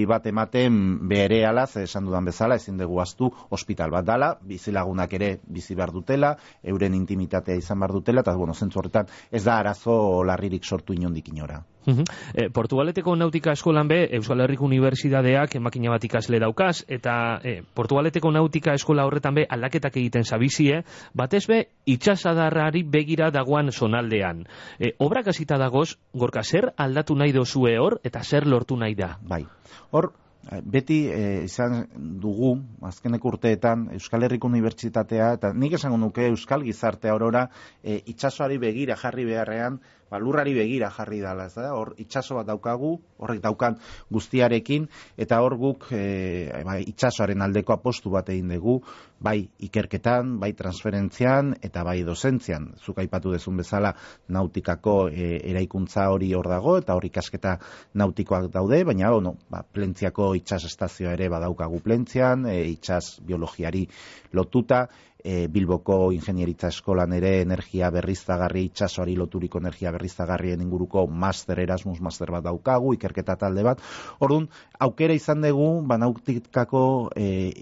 bat 0.07 0.31
ematen 0.31 0.79
bere 1.11 1.41
alaz, 1.49 1.75
esan 1.83 2.07
dudan 2.07 2.31
bezala, 2.31 2.55
ezin 2.55 2.79
dugu 2.79 3.03
astu, 3.03 3.27
ospital 3.59 3.91
bat 3.91 4.07
dala, 4.07 4.31
bizilagunak 4.53 5.19
ere 5.19 5.33
bizi 5.43 5.75
behar 5.75 5.91
dutela, 5.91 6.37
euren 6.63 6.95
intimitatea 6.95 7.59
izan 7.59 7.83
behar 7.83 7.97
dutela, 7.99 8.23
eta 8.23 8.39
bueno, 8.39 8.55
zentzu 8.55 8.79
horretan 8.79 9.11
ez 9.31 9.43
da 9.43 9.59
arazo 9.59 9.99
larririk 10.23 10.63
sortu 10.63 10.95
inondik 10.95 11.27
inora. 11.35 11.59
E, 11.85 12.49
Portugaleteko 12.53 13.15
nautika 13.17 13.55
eskolan 13.57 13.87
be, 13.89 14.03
Euskal 14.17 14.43
Herriko 14.43 14.67
Unibertsitateak 14.67 15.55
emakina 15.57 15.91
bat 15.93 16.05
ikasle 16.05 16.39
daukaz, 16.43 16.83
eta 16.87 17.15
e, 17.43 17.55
Portugaleteko 17.73 18.31
nautika 18.31 18.75
eskola 18.77 19.05
horretan 19.07 19.35
be 19.39 19.45
aldaketak 19.49 19.97
egiten 19.97 20.23
zabizie, 20.23 20.83
batez 21.17 21.43
be, 21.49 21.61
itxasadarrari 21.89 22.83
begira 22.83 23.31
dagoan 23.33 23.71
zonaldean. 23.71 24.45
E, 24.79 24.93
obrak 24.99 25.31
hasita 25.33 25.57
dagoz, 25.57 25.95
gorka 26.13 26.43
zer 26.43 26.71
aldatu 26.77 27.17
nahi 27.17 27.33
dozue 27.33 27.77
hor, 27.79 27.99
eta 28.03 28.23
zer 28.23 28.47
lortu 28.47 28.77
nahi 28.77 28.95
da? 28.95 29.15
Bai, 29.21 29.43
hor, 29.91 30.11
beti 30.63 31.05
e, 31.09 31.43
izan 31.45 31.85
dugu, 32.21 32.55
azkeneko 32.87 33.33
urteetan, 33.35 33.87
Euskal 33.97 34.25
Herriko 34.25 34.49
Unibertsitatea, 34.49 35.33
eta 35.37 35.53
nik 35.53 35.77
esango 35.77 35.99
nuke 36.01 36.27
Euskal 36.29 36.65
Gizarte 36.65 37.09
aurora, 37.09 37.47
e, 37.83 38.01
itxasoari 38.13 38.57
begira 38.61 38.97
jarri 38.99 39.25
beharrean, 39.29 39.79
ba, 40.11 40.19
lurrari 40.19 40.53
begira 40.53 40.91
jarri 40.91 41.21
dala, 41.23 41.47
ez 41.47 41.55
da? 41.55 41.71
Hor 41.77 41.93
itsaso 42.03 42.35
bat 42.37 42.49
daukagu, 42.49 42.97
horrek 43.21 43.41
daukan 43.43 43.77
guztiarekin 44.11 44.89
eta 45.17 45.39
hor 45.41 45.55
guk 45.61 45.87
e, 45.95 46.51
ba, 46.67 46.77
itsasoaren 46.83 47.41
aldeko 47.47 47.73
apostu 47.77 48.11
bat 48.11 48.29
egin 48.33 48.51
dugu, 48.51 48.81
bai 49.21 49.37
ikerketan, 49.63 50.35
bai 50.41 50.51
transferentzian 50.57 51.53
eta 51.61 51.85
bai 51.87 52.01
dozentzian. 52.03 52.71
Zuk 52.81 52.99
aipatu 52.99 53.31
dezun 53.31 53.61
bezala 53.61 53.93
nautikako 54.27 54.95
e, 55.09 55.37
eraikuntza 55.53 56.09
hori 56.11 56.33
hor 56.35 56.49
dago 56.51 56.75
eta 56.81 56.97
hor 56.97 57.07
ikasketa 57.07 57.55
nautikoak 58.01 58.49
daude, 58.53 58.83
baina 58.83 59.13
ono, 59.15 59.37
ba, 59.49 59.63
plentziako 59.63 60.33
itsas 60.41 60.65
estazioa 60.67 61.15
ere 61.15 61.29
badaukagu 61.31 61.79
plentzian, 61.85 62.45
e, 62.49 62.59
itsas 62.73 63.21
biologiari 63.25 63.87
lotuta, 64.33 64.87
e, 65.23 65.47
Bilboko 65.47 66.11
ingenieritza 66.15 66.71
eskolan 66.73 67.13
ere 67.13 67.33
energia 67.41 67.89
berriztagarri 67.93 68.65
itsasoari 68.69 69.15
loturiko 69.19 69.61
energia 69.61 69.91
berriztagarrien 70.01 70.61
inguruko 70.61 71.05
master 71.05 71.61
Erasmus 71.61 72.01
master 72.01 72.33
bat 72.33 72.43
daukagu, 72.43 72.95
ikerketa 72.97 73.37
talde 73.37 73.63
bat. 73.65 73.81
Orduan, 74.19 74.47
aukera 74.81 75.13
izan 75.13 75.45
dugu 75.45 75.69
banautikako 75.87 76.83
e, 77.15 77.53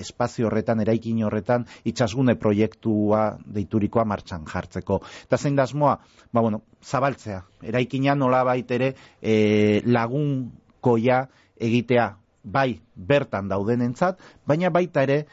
espazio 0.00 0.48
horretan, 0.48 0.80
eraikin 0.80 1.20
horretan, 1.28 1.66
itsasgune 1.84 2.38
proiektua 2.40 3.36
deiturikoa 3.44 4.06
martxan 4.08 4.46
jartzeko. 4.48 5.02
Eta 5.28 5.36
zein 5.36 5.56
da 5.56 5.66
asmoa? 5.68 5.98
Ba, 6.32 6.40
bueno, 6.40 6.62
zabaltzea. 6.82 7.42
Eraikina 7.62 8.16
nola 8.16 8.42
baitere 8.48 8.94
e, 9.20 9.82
lagun 9.84 10.52
koia 10.80 11.26
egitea 11.60 12.14
bai 12.46 12.78
bertan 12.94 13.48
daudenentzat, 13.50 14.20
baina 14.46 14.70
baita 14.70 15.02
ere 15.02 15.24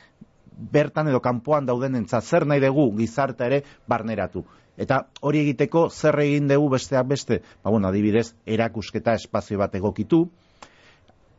bertan 0.73 1.09
edo 1.09 1.19
kanpoan 1.21 1.65
daudenentza 1.65 2.21
zer 2.21 2.45
nahi 2.45 2.61
dugu 2.63 2.89
gizarte 2.97 3.45
ere 3.45 3.63
barneratu. 3.89 4.43
Eta 4.77 5.03
hori 5.21 5.43
egiteko 5.43 5.87
zer 5.89 6.17
egin 6.23 6.47
dugu 6.49 6.71
besteak 6.73 7.07
beste, 7.07 7.41
ba 7.63 7.69
bueno, 7.69 7.87
adibidez, 7.87 8.33
erakusketa 8.45 9.13
espazio 9.19 9.59
bat 9.61 9.75
egokitu, 9.75 10.25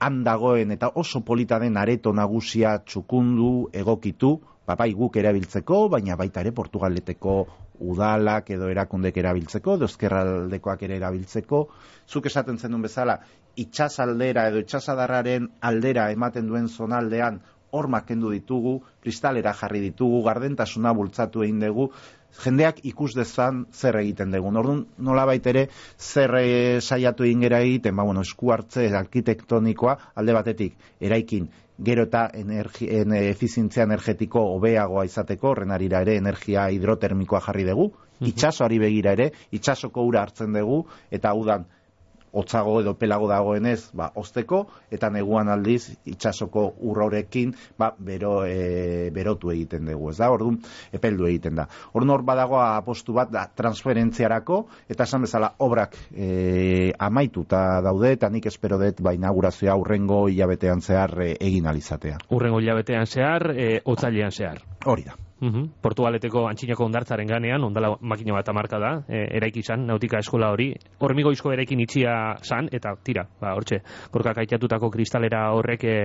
han 0.04 0.22
dagoen 0.24 0.70
eta 0.74 0.90
oso 1.00 1.20
polita 1.24 1.58
den 1.58 1.76
areto 1.80 2.12
nagusia 2.12 2.78
txukundu 2.84 3.70
egokitu, 3.72 4.36
ba 4.66 4.76
bai 4.76 4.92
guk 4.96 5.16
erabiltzeko, 5.16 5.88
baina 5.88 6.16
baita 6.16 6.40
ere 6.44 6.52
Portugaleteko 6.52 7.36
udalak 7.84 8.50
edo 8.54 8.68
erakundek 8.70 9.16
erabiltzeko, 9.22 9.76
dozkerraldekoak 9.82 10.84
ere 10.86 10.98
erabiltzeko, 11.00 11.64
zuk 12.08 12.28
esaten 12.30 12.58
zenun 12.58 12.84
bezala, 12.86 13.18
itxasaldera 13.56 14.46
edo 14.50 14.62
itxasadarraren 14.62 15.50
aldera 15.60 16.10
ematen 16.14 16.46
duen 16.48 16.68
zonaldean 16.68 17.40
hormak 17.74 18.06
kendu 18.06 18.30
ditugu, 18.30 18.76
kristalera 19.02 19.52
jarri 19.58 19.80
ditugu, 19.82 20.22
gardentasuna 20.26 20.92
bultzatu 20.94 21.42
egin 21.42 21.64
dugu, 21.64 21.88
jendeak 22.42 22.80
ikus 22.84 23.12
dezan 23.14 23.64
zer 23.72 23.98
egiten 24.00 24.32
dugu. 24.34 24.52
Orduan 24.58 24.84
nola 24.98 25.26
ere 25.34 25.68
zer 25.98 26.34
e, 26.40 26.80
saiatu 26.80 27.24
egin 27.24 27.40
gera 27.40 27.60
egiten, 27.60 27.96
ba, 27.96 28.04
bueno, 28.04 28.22
esku 28.22 28.50
hartze 28.52 28.88
arkitektonikoa 28.94 29.98
alde 30.14 30.32
batetik 30.32 30.74
eraikin. 31.00 31.48
Gero 31.84 32.04
eta 32.06 32.28
energi, 32.34 32.86
en, 32.88 33.12
efizientzia 33.12 33.82
energetiko 33.82 34.40
hobeagoa 34.54 35.04
izateko, 35.04 35.54
renarira 35.54 36.00
ere 36.02 36.16
energia 36.16 36.68
hidrotermikoa 36.70 37.40
jarri 37.40 37.64
dugu, 37.66 37.88
itxasoari 38.20 38.78
begira 38.78 39.12
ere, 39.12 39.32
itxasoko 39.50 40.04
ura 40.06 40.22
hartzen 40.22 40.54
dugu, 40.54 40.84
eta 41.10 41.34
udan 41.34 41.66
hotzago 42.34 42.80
edo 42.82 42.94
pelago 42.98 43.28
dagoenez, 43.30 43.90
ba, 43.96 44.10
ozteko, 44.20 44.64
eta 44.92 45.10
neguan 45.14 45.48
aldiz, 45.52 45.94
itxasoko 46.10 46.66
urrorekin, 46.82 47.54
ba, 47.78 47.92
bero, 47.98 48.34
e, 48.44 49.10
berotu 49.14 49.52
egiten 49.54 49.86
dugu, 49.90 50.10
ez 50.10 50.18
da, 50.18 50.30
orduan, 50.34 50.58
epeldu 50.92 51.28
egiten 51.30 51.60
da. 51.60 51.68
Orduan 51.92 52.16
hor 52.16 52.26
badago 52.26 52.60
apostu 52.60 53.14
bat, 53.16 53.30
da, 53.32 53.46
transferentziarako, 53.54 54.60
eta 54.90 55.06
esan 55.08 55.24
bezala, 55.28 55.54
obrak 55.64 55.96
e, 56.10 56.92
amaituta 56.98 57.80
daude, 57.84 58.14
eta 58.18 58.30
nik 58.34 58.50
espero 58.50 58.80
dut, 58.82 59.02
ba, 59.04 59.14
inaugurazioa 59.16 59.78
urrengo 59.80 60.24
hilabetean 60.28 60.82
zehar 60.82 61.16
e, 61.22 61.34
egin 61.38 61.70
alizatea. 61.70 62.18
Urrengo 62.34 62.62
hilabetean 62.62 63.06
zehar, 63.06 63.52
e, 63.54 63.78
otzailean 63.84 64.34
zehar. 64.34 64.64
Hori 64.84 65.04
da. 65.04 65.16
Uhum. 65.44 65.64
Portugaleteko 65.82 66.46
antxinako 66.48 66.86
ondartzaren 66.86 67.28
ganean, 67.28 67.64
ondala 67.66 67.90
makina 68.00 68.32
bat 68.36 68.48
amarka 68.48 68.78
da, 68.80 68.90
e, 69.04 69.24
eraiki 69.36 69.60
zan, 69.66 69.82
nautika 69.84 70.20
eskola 70.22 70.48
hori, 70.54 70.70
hormigoizko 71.04 71.50
eraikin 71.52 71.82
itxia 71.84 72.14
zan, 72.46 72.70
eta 72.72 72.94
tira, 73.04 73.26
ba, 73.40 73.52
hortxe, 73.58 73.80
gorkak 74.14 74.38
aitatutako 74.44 74.88
kristalera 74.94 75.42
horrek 75.52 75.84
e, 75.84 75.96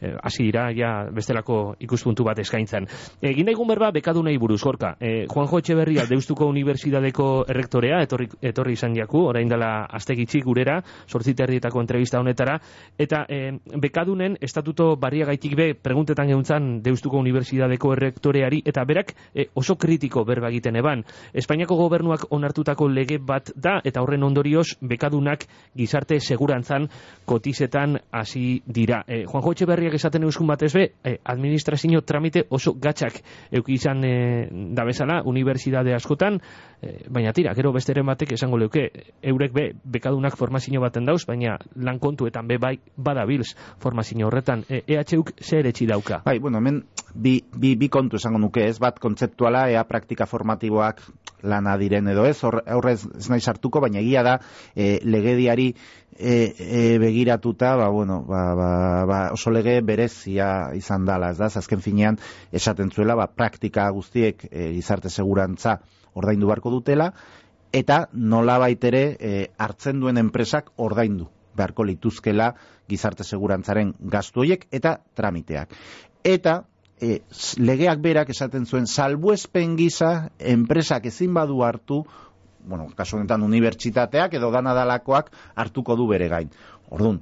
e, 0.00 0.12
hasi 0.24 0.48
dira, 0.48 0.70
ja, 0.74 0.92
bestelako 1.14 1.76
ikuspuntu 1.84 2.26
bat 2.26 2.40
eskaintzen. 2.42 2.88
Egin 3.22 3.46
daigun 3.50 3.68
berba, 3.70 3.92
bekadu 3.94 4.24
nahi 4.26 4.40
buruz, 4.40 4.58
gorka, 4.64 4.94
e, 4.98 5.28
Juanjo 5.30 5.60
Etxeberria, 5.60 6.08
Deustuko 6.08 6.48
Unibertsitateko 6.50 7.28
errektorea, 7.54 8.00
etorri, 8.08 8.26
etorri 8.50 8.74
izan 8.74 8.96
jaku, 8.96 9.22
orain 9.30 9.52
dela 9.52 9.84
astegitxik 10.00 10.48
gurera, 10.48 10.80
sortziterrietako 11.06 11.84
entrevista 11.84 12.18
honetara, 12.24 12.56
eta 12.98 13.22
e, 13.28 13.52
bekadunen, 13.78 14.40
estatuto 14.42 14.94
barriagaitik 14.96 15.54
be, 15.60 15.70
preguntetan 15.76 16.32
geuntzan, 16.34 16.72
Deustuko 16.82 17.22
Unibertsitateko 17.22 17.94
errektoreari, 18.28 18.62
eta 18.64 18.84
berak 18.84 19.14
e, 19.34 19.48
oso 19.54 19.76
kritiko 19.76 20.24
berba 20.24 20.48
egiten 20.48 20.76
eban. 20.76 21.04
Espainiako 21.32 21.76
gobernuak 21.76 22.26
onartutako 22.30 22.88
lege 22.88 23.18
bat 23.18 23.50
da 23.56 23.80
eta 23.84 24.02
horren 24.02 24.22
ondorioz 24.22 24.76
bekadunak 24.80 25.46
gizarte 25.76 26.20
segurantzan 26.20 26.88
kotizetan 27.24 27.98
hasi 28.12 28.62
dira. 28.66 29.02
E, 29.06 29.24
Juanjo 29.26 29.52
Etxeberriak 29.52 29.94
esaten 29.94 30.24
euskun 30.24 30.46
batez 30.46 30.72
be, 30.74 30.84
e, 31.04 31.16
administrazio 31.24 32.00
tramite 32.02 32.44
oso 32.50 32.74
gatxak 32.74 33.22
euki 33.52 33.74
izan 33.74 34.04
e, 34.04 34.48
da 34.74 34.84
bezala, 34.84 35.22
unibertsitate 35.24 35.94
askotan, 35.94 36.40
e, 36.82 37.04
baina 37.08 37.32
tira, 37.32 37.54
gero 37.54 37.72
besteren 37.72 38.06
batek 38.06 38.32
esango 38.36 38.58
leuke, 38.58 38.88
eurek 39.22 39.52
be, 39.52 39.68
bekadunak 39.84 40.36
formazio 40.36 40.80
baten 40.80 41.06
dauz, 41.08 41.24
baina 41.26 41.58
lan 41.76 41.98
kontuetan 41.98 42.46
be 42.48 42.58
bai 42.58 42.76
badabils 42.96 43.54
formazio 43.80 44.28
horretan. 44.28 44.64
E, 44.68 44.82
EHUk 44.98 45.34
zer 45.42 45.66
etxi 45.66 45.86
dauka? 45.86 46.22
Bai, 46.24 46.38
bueno, 46.38 46.58
hemen 46.58 46.82
bi, 47.14 47.38
bi, 47.56 47.74
bi 47.76 47.88
kontu 47.88 48.17
esango 48.18 48.40
nuke 48.42 48.66
ez, 48.68 48.76
bat 48.82 48.98
kontzeptuala, 49.00 49.68
ea 49.72 49.84
praktika 49.88 50.26
formatiboak 50.26 51.02
lana 51.48 51.76
diren 51.78 52.10
edo 52.10 52.26
ez, 52.26 52.36
horrez 52.44 53.00
ez 53.06 53.28
nahi 53.30 53.40
sartuko, 53.40 53.80
baina 53.84 54.00
egia 54.02 54.24
da 54.26 54.36
e, 54.74 54.98
legediari 55.06 55.68
e, 55.70 56.34
e, 56.34 56.98
begiratuta, 56.98 57.74
ba, 57.78 57.88
bueno, 57.94 58.20
ba, 58.26 58.42
ba, 58.58 58.70
ba, 59.06 59.20
oso 59.36 59.52
lege 59.54 59.78
berezia 59.86 60.74
izan 60.76 61.06
dala, 61.06 61.30
ez 61.30 61.38
da, 61.38 61.50
azken 61.62 61.82
finean 61.84 62.18
esaten 62.52 62.90
zuela, 62.90 63.16
ba, 63.18 63.28
praktika 63.30 63.88
guztiek 63.94 64.44
e, 64.50 64.72
gizarte 64.76 65.10
segurantza 65.10 65.78
ordaindu 66.18 66.50
beharko 66.50 66.74
dutela, 66.74 67.12
eta 67.72 68.06
nola 68.12 68.58
baitere 68.58 69.02
e, 69.20 69.34
hartzen 69.58 70.00
duen 70.00 70.18
enpresak 70.18 70.72
ordaindu 70.76 71.28
beharko 71.58 71.84
lituzkela 71.84 72.52
gizarte 72.88 73.26
segurantzaren 73.26 73.92
gastu 74.00 74.44
horiek 74.44 74.66
eta 74.74 74.98
tramiteak. 75.18 75.74
Eta 76.24 76.62
e, 77.00 77.20
legeak 77.58 78.00
berak 78.04 78.30
esaten 78.34 78.66
zuen 78.66 78.86
salbuespen 78.86 79.76
gisa 79.78 80.30
enpresak 80.38 81.06
ezin 81.06 81.34
badu 81.34 81.62
hartu 81.62 82.04
bueno, 82.68 82.88
kasu 82.94 83.16
honetan 83.16 83.42
unibertsitateak 83.46 84.34
edo 84.36 84.50
danadalakoak 84.52 85.30
hartuko 85.56 85.96
du 85.96 86.06
bere 86.10 86.28
gain. 86.28 86.50
Ordun, 86.92 87.20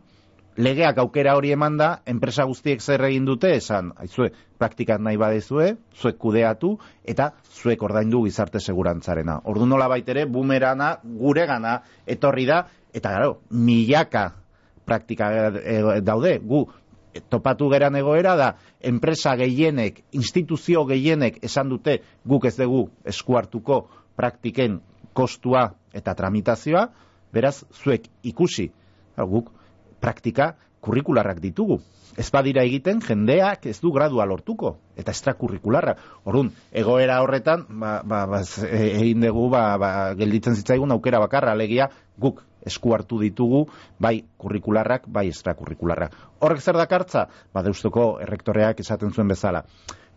legeak 0.56 0.98
aukera 0.98 1.36
hori 1.36 1.52
eman 1.54 1.76
da, 1.78 1.90
enpresa 2.08 2.46
guztiek 2.48 2.82
zer 2.82 3.04
egin 3.08 3.26
dute, 3.28 3.52
esan, 3.56 3.92
aizue, 4.02 4.32
praktikat 4.58 5.02
nahi 5.02 5.20
badezue, 5.20 5.74
zuek 5.94 6.18
kudeatu, 6.18 6.72
eta 7.04 7.30
zuek 7.60 7.82
ordaindu 7.82 8.24
gizarte 8.24 8.60
segurantzarena. 8.60 9.40
Ordu 9.44 9.68
nola 9.68 9.88
baitere, 9.92 10.24
bumerana, 10.26 10.96
gure 11.04 11.46
gana, 11.46 11.78
etorri 12.06 12.48
da, 12.48 12.64
eta 12.96 13.12
gero, 13.18 13.38
milaka 13.50 14.30
praktika 14.86 15.30
e, 15.60 16.00
daude, 16.06 16.38
gu 16.42 16.64
topatu 17.28 17.68
geran 17.72 17.96
egoera 17.96 18.36
da 18.36 18.52
enpresa 18.80 19.36
gehienek, 19.36 20.02
instituzio 20.12 20.84
gehienek 20.86 21.38
esan 21.44 21.68
dute 21.72 22.00
guk 22.24 22.46
ez 22.46 22.56
dugu 22.56 22.86
eskuartuko 23.04 23.86
praktiken 24.16 24.80
kostua 25.16 25.70
eta 25.96 26.14
tramitazioa, 26.14 26.86
beraz 27.32 27.64
zuek 27.72 28.08
ikusi 28.22 28.70
guk 29.16 29.52
praktika 30.00 30.54
kurrikularrak 30.80 31.40
ditugu. 31.40 31.80
Ez 32.16 32.30
badira 32.32 32.62
egiten 32.64 33.02
jendeak 33.04 33.66
ez 33.68 33.76
du 33.82 33.90
gradua 33.92 34.24
lortuko 34.24 34.76
eta 34.96 35.12
extrakurrikularra. 35.12 35.96
Orrun, 36.24 36.48
egoera 36.72 37.18
horretan, 37.24 37.66
ba, 37.68 37.98
ba, 38.04 38.22
ba, 38.30 38.40
egin 38.72 39.24
dugu, 39.26 39.48
ba, 39.52 39.64
ba, 39.80 39.90
gelditzen 40.16 40.56
zitzaigun 40.56 40.94
aukera 40.94 41.20
bakarra, 41.20 41.52
alegia 41.52 41.90
guk 42.16 42.40
esku 42.66 42.94
hartu 42.94 43.20
ditugu, 43.22 43.66
bai 43.98 44.20
kurrikularrak, 44.36 45.06
bai 45.08 45.28
extrakurrikularrak. 45.30 46.16
Horrek 46.40 46.60
zer 46.60 46.78
dakartza? 46.78 47.26
Ba, 47.54 47.62
deustoko 47.62 48.16
errektoreak 48.22 48.82
esaten 48.84 49.14
zuen 49.14 49.28
bezala. 49.28 49.64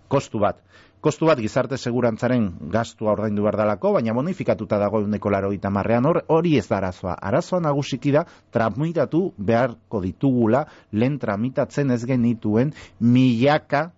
Kostu 0.09 0.41
bat. 0.41 0.63
Kostu 0.99 1.29
bat 1.29 1.39
gizarte 1.39 1.77
segurantzaren 1.77 2.49
gastua 2.73 3.13
ordaindu 3.13 3.45
behar 3.45 3.55
dalako, 3.61 3.93
baina 3.95 4.11
bonifikatuta 4.17 4.79
dago 4.81 4.99
euneko 4.99 5.29
laro 5.31 5.51
marrean 5.71 6.05
hori 6.05 6.57
ez 6.57 6.67
da 6.67 6.77
arazoa. 6.77 7.13
Arazoa 7.13 7.61
nagusiki 7.61 8.11
da 8.11 8.25
tramitatu 8.51 9.31
beharko 9.37 10.01
ditugula 10.01 10.65
lehen 10.91 11.17
tramitatzen 11.17 11.91
ez 11.91 12.05
genituen 12.05 12.73
milaka 12.99 13.91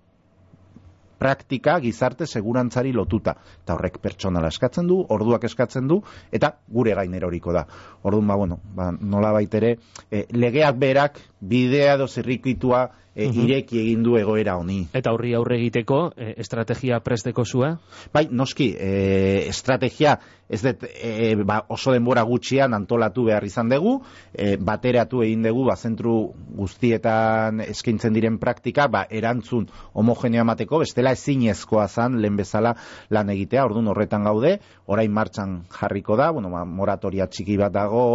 praktika 1.21 1.77
gizarte 1.84 2.25
segurantzari 2.25 2.93
lotuta. 2.97 3.36
Eta 3.62 3.77
horrek 3.77 3.99
pertsonala 4.01 4.49
eskatzen 4.49 4.89
du, 4.89 4.97
orduak 5.13 5.45
eskatzen 5.45 5.89
du, 5.91 6.01
eta 6.34 6.55
gure 6.67 6.95
gainer 6.97 7.27
horiko 7.27 7.53
da. 7.53 7.65
Orduan, 8.01 8.25
ba, 8.31 8.39
bueno, 8.41 8.57
ba, 8.77 8.89
nola 8.91 9.34
baitere, 9.38 9.75
e, 10.10 10.25
legeak 10.34 10.81
berak 10.81 11.21
bidea 11.41 11.95
edo 11.97 12.08
zirrikitua 12.08 12.86
e, 13.15 13.25
ireki 13.27 13.80
egin 13.82 14.04
du 14.06 14.15
egoera 14.17 14.56
honi. 14.60 14.84
Eta 14.93 15.12
horri 15.15 15.34
aurre 15.36 15.58
egiteko 15.58 16.01
e, 16.15 16.36
estrategia 16.41 16.99
presteko 17.04 17.45
zua? 17.45 17.71
Bai, 18.13 18.27
noski, 18.32 18.69
e, 18.77 19.47
estrategia 19.49 20.17
ez 20.51 20.62
dut 20.63 20.86
e, 20.86 21.34
ba, 21.47 21.62
oso 21.73 21.95
denbora 21.95 22.23
gutxian 22.27 22.75
antolatu 22.77 23.25
behar 23.30 23.45
izan 23.47 23.71
dugu, 23.71 23.97
e, 24.34 24.56
bateratu 24.58 25.23
egin 25.25 25.47
dugu, 25.47 25.65
ba, 25.69 25.77
zentru 25.80 26.15
guztietan 26.60 27.63
eskaintzen 27.65 28.13
diren 28.13 28.38
praktika, 28.41 28.88
ba, 28.91 29.06
erantzun 29.10 29.69
homogeneo 29.97 30.45
emateko, 30.45 30.84
bestela 30.84 31.15
ezinezkoa 31.17 31.88
zan 31.88 32.19
lehen 32.21 32.38
bezala 32.39 32.75
lan 33.10 33.34
egitea, 33.34 33.65
orduan 33.65 33.89
horretan 33.91 34.27
gaude, 34.27 34.58
orain 34.86 35.12
martxan 35.12 35.62
jarriko 35.80 36.19
da, 36.19 36.32
bueno, 36.36 36.54
ba, 36.54 36.65
moratoria 36.67 37.27
txiki 37.32 37.58
bat 37.58 37.73
dago, 37.80 38.06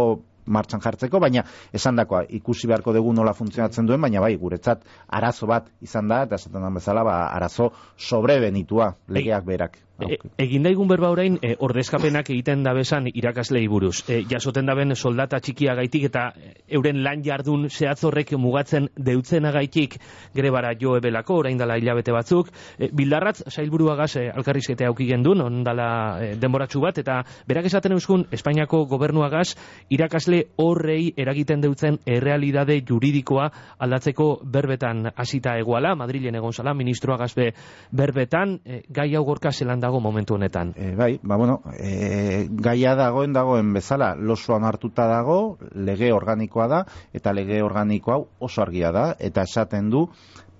martxan 0.47 0.83
jartzeko, 0.83 1.19
baina 1.19 1.43
esan 1.73 1.99
dakoa, 1.99 2.23
ikusi 2.39 2.67
beharko 2.67 2.93
dugu 2.95 3.13
nola 3.13 3.33
funtzionatzen 3.37 3.87
duen, 3.87 4.01
baina 4.01 4.23
bai, 4.23 4.35
guretzat 4.37 4.85
arazo 5.07 5.47
bat 5.47 5.69
izan 5.81 6.07
da, 6.07 6.23
eta 6.27 6.39
esaten 6.41 6.73
bezala, 6.79 7.03
ba, 7.07 7.19
arazo 7.27 7.71
sobrebenitua 7.97 8.93
legeak 9.07 9.45
berak. 9.45 9.86
E, 9.97 10.17
egin 10.37 10.61
daigun 10.61 10.87
berba 10.87 11.09
orain, 11.09 11.39
e, 11.41 11.55
ordezkapenak 11.57 12.29
egiten 12.29 12.61
dabesan 12.63 13.07
irakaslei 13.09 13.63
buruz. 13.67 14.03
E, 14.05 14.19
jasoten 14.29 14.67
daben 14.69 14.93
soldata 14.95 15.39
txikia 15.41 15.73
gaitik 15.79 16.05
eta 16.11 16.27
euren 16.69 17.01
lan 17.03 17.23
jardun 17.25 17.65
zehatzorrek 17.69 18.35
mugatzen 18.37 18.91
deutzen 18.93 19.47
agaitik 19.49 19.97
grebara 20.35 20.75
jo 20.77 20.95
ebelako, 20.99 21.39
orain 21.41 21.57
dala 21.57 21.79
hilabete 21.81 22.13
batzuk. 22.13 22.51
E, 22.77 22.91
bildarratz, 22.93 23.41
sailburuagaz, 23.49 24.11
e, 24.21 24.27
alkarrizkete 24.29 24.85
auki 24.85 25.07
gendun, 25.09 25.41
ondala 25.41 25.89
e, 26.21 26.29
denboratxu 26.37 26.83
bat, 26.83 27.01
eta 27.01 27.23
berak 27.49 27.65
esaten 27.71 27.97
euskun, 27.97 28.27
Espainiako 28.37 28.83
gobernuagaz, 28.91 29.55
irakasle 29.89 30.43
horrei 30.61 31.13
eragiten 31.17 31.63
deutzen 31.63 31.97
errealidade 32.05 32.83
juridikoa 32.85 33.49
aldatzeko 33.81 34.29
berbetan 34.45 35.07
hasita 35.15 35.57
eguala, 35.57 35.95
Madrilen 35.97 36.37
egon 36.37 36.53
zala, 36.53 36.75
ministroagaz 36.77 37.33
be 37.33 37.49
berbetan, 37.91 38.59
e, 38.61 38.83
gai 38.93 39.09
hau 39.15 39.25
gorka 39.25 39.51
zelan 39.51 39.81
dago 39.87 40.01
momentu 40.03 40.35
honetan. 40.35 40.73
E, 40.75 40.93
bai, 40.99 41.19
ba, 41.23 41.37
bueno, 41.39 41.61
e, 41.73 42.47
gaia 42.51 42.95
dagoen 42.99 43.33
dagoen 43.33 43.71
bezala, 43.75 44.13
losoan 44.15 44.67
hartuta 44.67 45.07
dago, 45.07 45.57
lege 45.73 46.11
organikoa 46.11 46.67
da, 46.67 46.83
eta 47.15 47.33
lege 47.35 47.61
organiko 47.63 48.13
hau 48.13 48.21
oso 48.43 48.65
argia 48.65 48.91
da, 48.91 49.07
eta 49.19 49.47
esaten 49.47 49.89
du, 49.93 50.07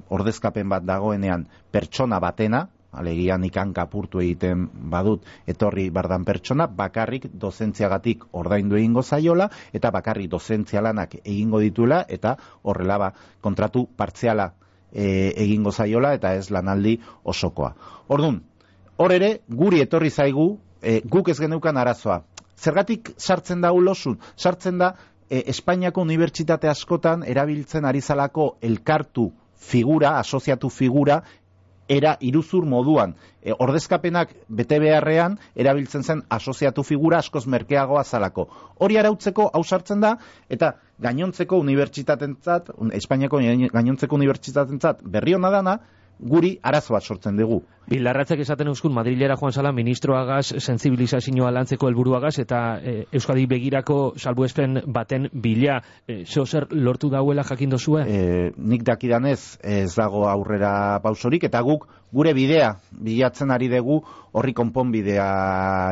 ordezkapen 0.09 0.71
bat 0.71 0.87
dagoenean 0.87 1.45
pertsona 1.71 2.21
batena, 2.23 2.67
alegian 2.97 3.43
ikan 3.45 3.73
kapurtu 3.75 4.21
egiten 4.23 4.67
badut 4.91 5.25
etorri 5.49 5.89
bardan 5.93 6.23
pertsona, 6.25 6.69
bakarrik 6.71 7.27
dozentziagatik 7.33 8.23
ordaindu 8.31 8.79
egingo 8.79 9.03
zaiola, 9.03 9.49
eta 9.73 9.91
bakarrik 9.91 10.31
dozentzialanak 10.31 11.19
egingo 11.23 11.59
dituela, 11.63 12.03
eta 12.07 12.37
horrela 12.63 12.97
ba, 13.03 13.11
kontratu 13.41 13.85
partziala 13.97 14.53
e, 14.91 15.33
egingo 15.35 15.71
zaiola, 15.75 16.15
eta 16.17 16.33
ez 16.39 16.47
lanaldi 16.49 16.97
osokoa. 17.27 17.73
Ordun, 18.07 18.41
hor 18.97 19.13
ere, 19.13 19.31
guri 19.47 19.81
etorri 19.81 20.09
zaigu, 20.09 20.57
e, 20.81 20.99
guk 21.05 21.29
ez 21.29 21.39
geneukan 21.39 21.77
arazoa. 21.77 22.21
Zergatik 22.57 23.13
sartzen 23.17 23.61
da 23.61 23.71
ulosun? 23.71 24.17
Sartzen 24.35 24.79
da 24.81 24.93
e, 25.29 25.43
Espainiako 25.53 26.01
unibertsitate 26.01 26.69
askotan 26.69 27.23
erabiltzen 27.27 27.85
ari 27.85 28.01
zalako 28.01 28.55
elkartu 28.61 29.31
figura, 29.57 30.17
asoziatu 30.19 30.69
figura, 30.69 31.21
era 31.87 32.17
iruzur 32.19 32.65
moduan. 32.65 33.13
E, 33.41 33.53
ordezkapenak 33.53 34.33
bete 34.49 34.79
beharrean 34.83 35.37
erabiltzen 35.55 36.03
zen 36.03 36.23
asoziatu 36.29 36.83
figura 36.83 37.21
askoz 37.23 37.45
merkeagoa 37.47 38.03
zalako. 38.03 38.47
Hori 38.83 38.97
arautzeko 38.97 39.49
hausartzen 39.53 40.01
da, 40.03 40.17
eta 40.49 40.73
gainontzeko 40.99 41.59
unibertsitatentzat, 41.63 42.73
Espainiako 42.99 43.39
gainontzeko 43.73 44.19
unibertsitatentzat 44.19 45.05
berri 45.05 45.37
hona 45.37 45.53
dana, 45.53 45.77
guri 46.19 46.57
arazo 46.63 46.93
bat 46.93 47.03
sortzen 47.03 47.37
dugu. 47.37 47.61
Bilarratzek 47.87 48.41
esaten 48.43 48.67
euskun 48.67 48.91
Madrilera 48.93 49.37
joan 49.39 49.53
zala 49.53 49.71
ministroagaz 49.71 50.57
sensibilizazioa 50.59 51.51
lantzeko 51.55 51.87
helburuagaz 51.87 52.33
eta 52.43 52.61
e, 52.81 52.95
Euskadi 53.15 53.45
begirako 53.47 54.13
salbuespen 54.17 54.81
baten 54.93 55.29
bila 55.31 55.77
e, 56.07 56.23
zer 56.25 56.67
lortu 56.71 57.09
dauela 57.09 57.43
jakin 57.47 57.69
dozue? 57.69 58.03
E, 58.03 58.51
nik 58.57 58.83
dakidanez 58.83 59.59
ez 59.63 59.93
dago 59.95 60.25
aurrera 60.27 60.99
pausorik 61.03 61.47
eta 61.47 61.61
guk 61.61 61.87
gure 62.11 62.33
bidea 62.33 62.73
bilatzen 62.91 63.51
ari 63.51 63.69
dugu 63.69 64.01
horri 64.33 64.53
konponbidea 64.53 65.29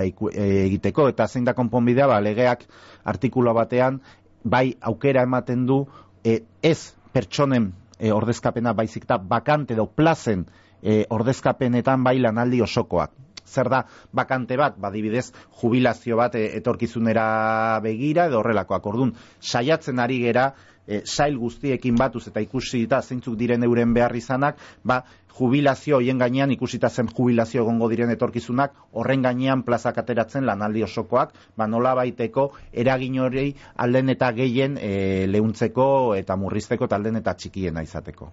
egiteko 0.03 1.09
eta 1.09 1.27
zein 1.27 1.45
da 1.45 1.53
konponbidea 1.53 2.07
ba, 2.07 2.19
legeak 2.19 2.65
artikula 3.05 3.53
batean 3.53 4.01
bai 4.43 4.75
aukera 4.81 5.23
ematen 5.23 5.65
du 5.65 5.85
e, 6.23 6.41
ez 6.61 6.95
pertsonen 7.13 7.71
e, 7.99 8.11
ordezkapena 8.11 8.73
baizik 8.73 9.05
eta 9.07 9.17
bakante 9.17 9.73
edo 9.73 9.87
plazen 9.87 10.45
e, 10.81 11.05
ordezkapenetan 11.09 12.03
bai 12.03 12.17
lanaldi 12.19 12.61
osokoak. 12.61 13.11
Zer 13.45 13.69
da, 13.69 13.83
bakante 14.11 14.57
bat, 14.57 14.77
badibidez, 14.81 15.29
jubilazio 15.61 16.17
bat 16.17 16.35
e, 16.35 16.45
etorkizunera 16.57 17.79
begira 17.83 18.25
edo 18.31 18.41
horrelakoak. 18.41 18.87
Ordun 18.93 19.13
saiatzen 19.39 20.01
ari 20.01 20.19
gera, 20.23 20.49
e, 20.87 21.01
sail 21.05 21.37
guztiekin 21.37 21.95
batuz 21.99 22.27
eta 22.27 22.43
ikusi 22.43 22.83
eta 22.83 23.01
zeintzuk 23.01 23.37
diren 23.37 23.63
euren 23.63 23.93
behar 23.93 24.15
izanak, 24.15 24.57
ba, 24.83 25.03
jubilazio 25.35 25.97
hoien 25.97 26.19
gainean 26.19 26.51
ikusita 26.55 26.89
zen 26.89 27.09
jubilazio 27.11 27.63
egongo 27.63 27.89
diren 27.91 28.11
etorkizunak 28.13 28.75
horren 28.93 29.25
gainean 29.25 29.63
plazak 29.67 29.97
ateratzen 29.99 30.45
lanaldi 30.47 30.83
osokoak, 30.87 31.33
ba 31.57 31.67
nola 31.67 31.93
baiteko 31.99 32.51
eragin 32.71 33.19
hori 33.19 33.49
alden 33.75 34.13
eta 34.15 34.31
gehien 34.37 34.79
e, 34.79 35.27
leuntzeko 35.27 36.15
eta 36.15 36.39
murrizteko 36.39 36.87
talden 36.87 37.19
eta 37.19 37.35
txikiena 37.35 37.83
izateko. 37.83 38.31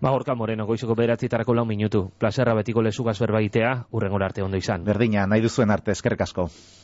Ba, 0.00 0.10
Gorka 0.10 0.34
Moreno, 0.34 0.66
goizoko 0.66 0.96
beratzitarako 0.96 1.54
lau 1.54 1.66
minutu. 1.68 2.06
Plazerra 2.18 2.54
betiko 2.56 2.82
lezugaz 2.82 3.18
berbaitea, 3.20 3.74
urrengor 3.92 4.24
arte 4.24 4.42
ondo 4.42 4.56
izan. 4.56 4.84
Berdina, 4.84 5.26
nahi 5.28 5.44
duzuen 5.44 5.70
arte, 5.70 5.92
eskerrik 5.92 6.24
asko. 6.24 6.48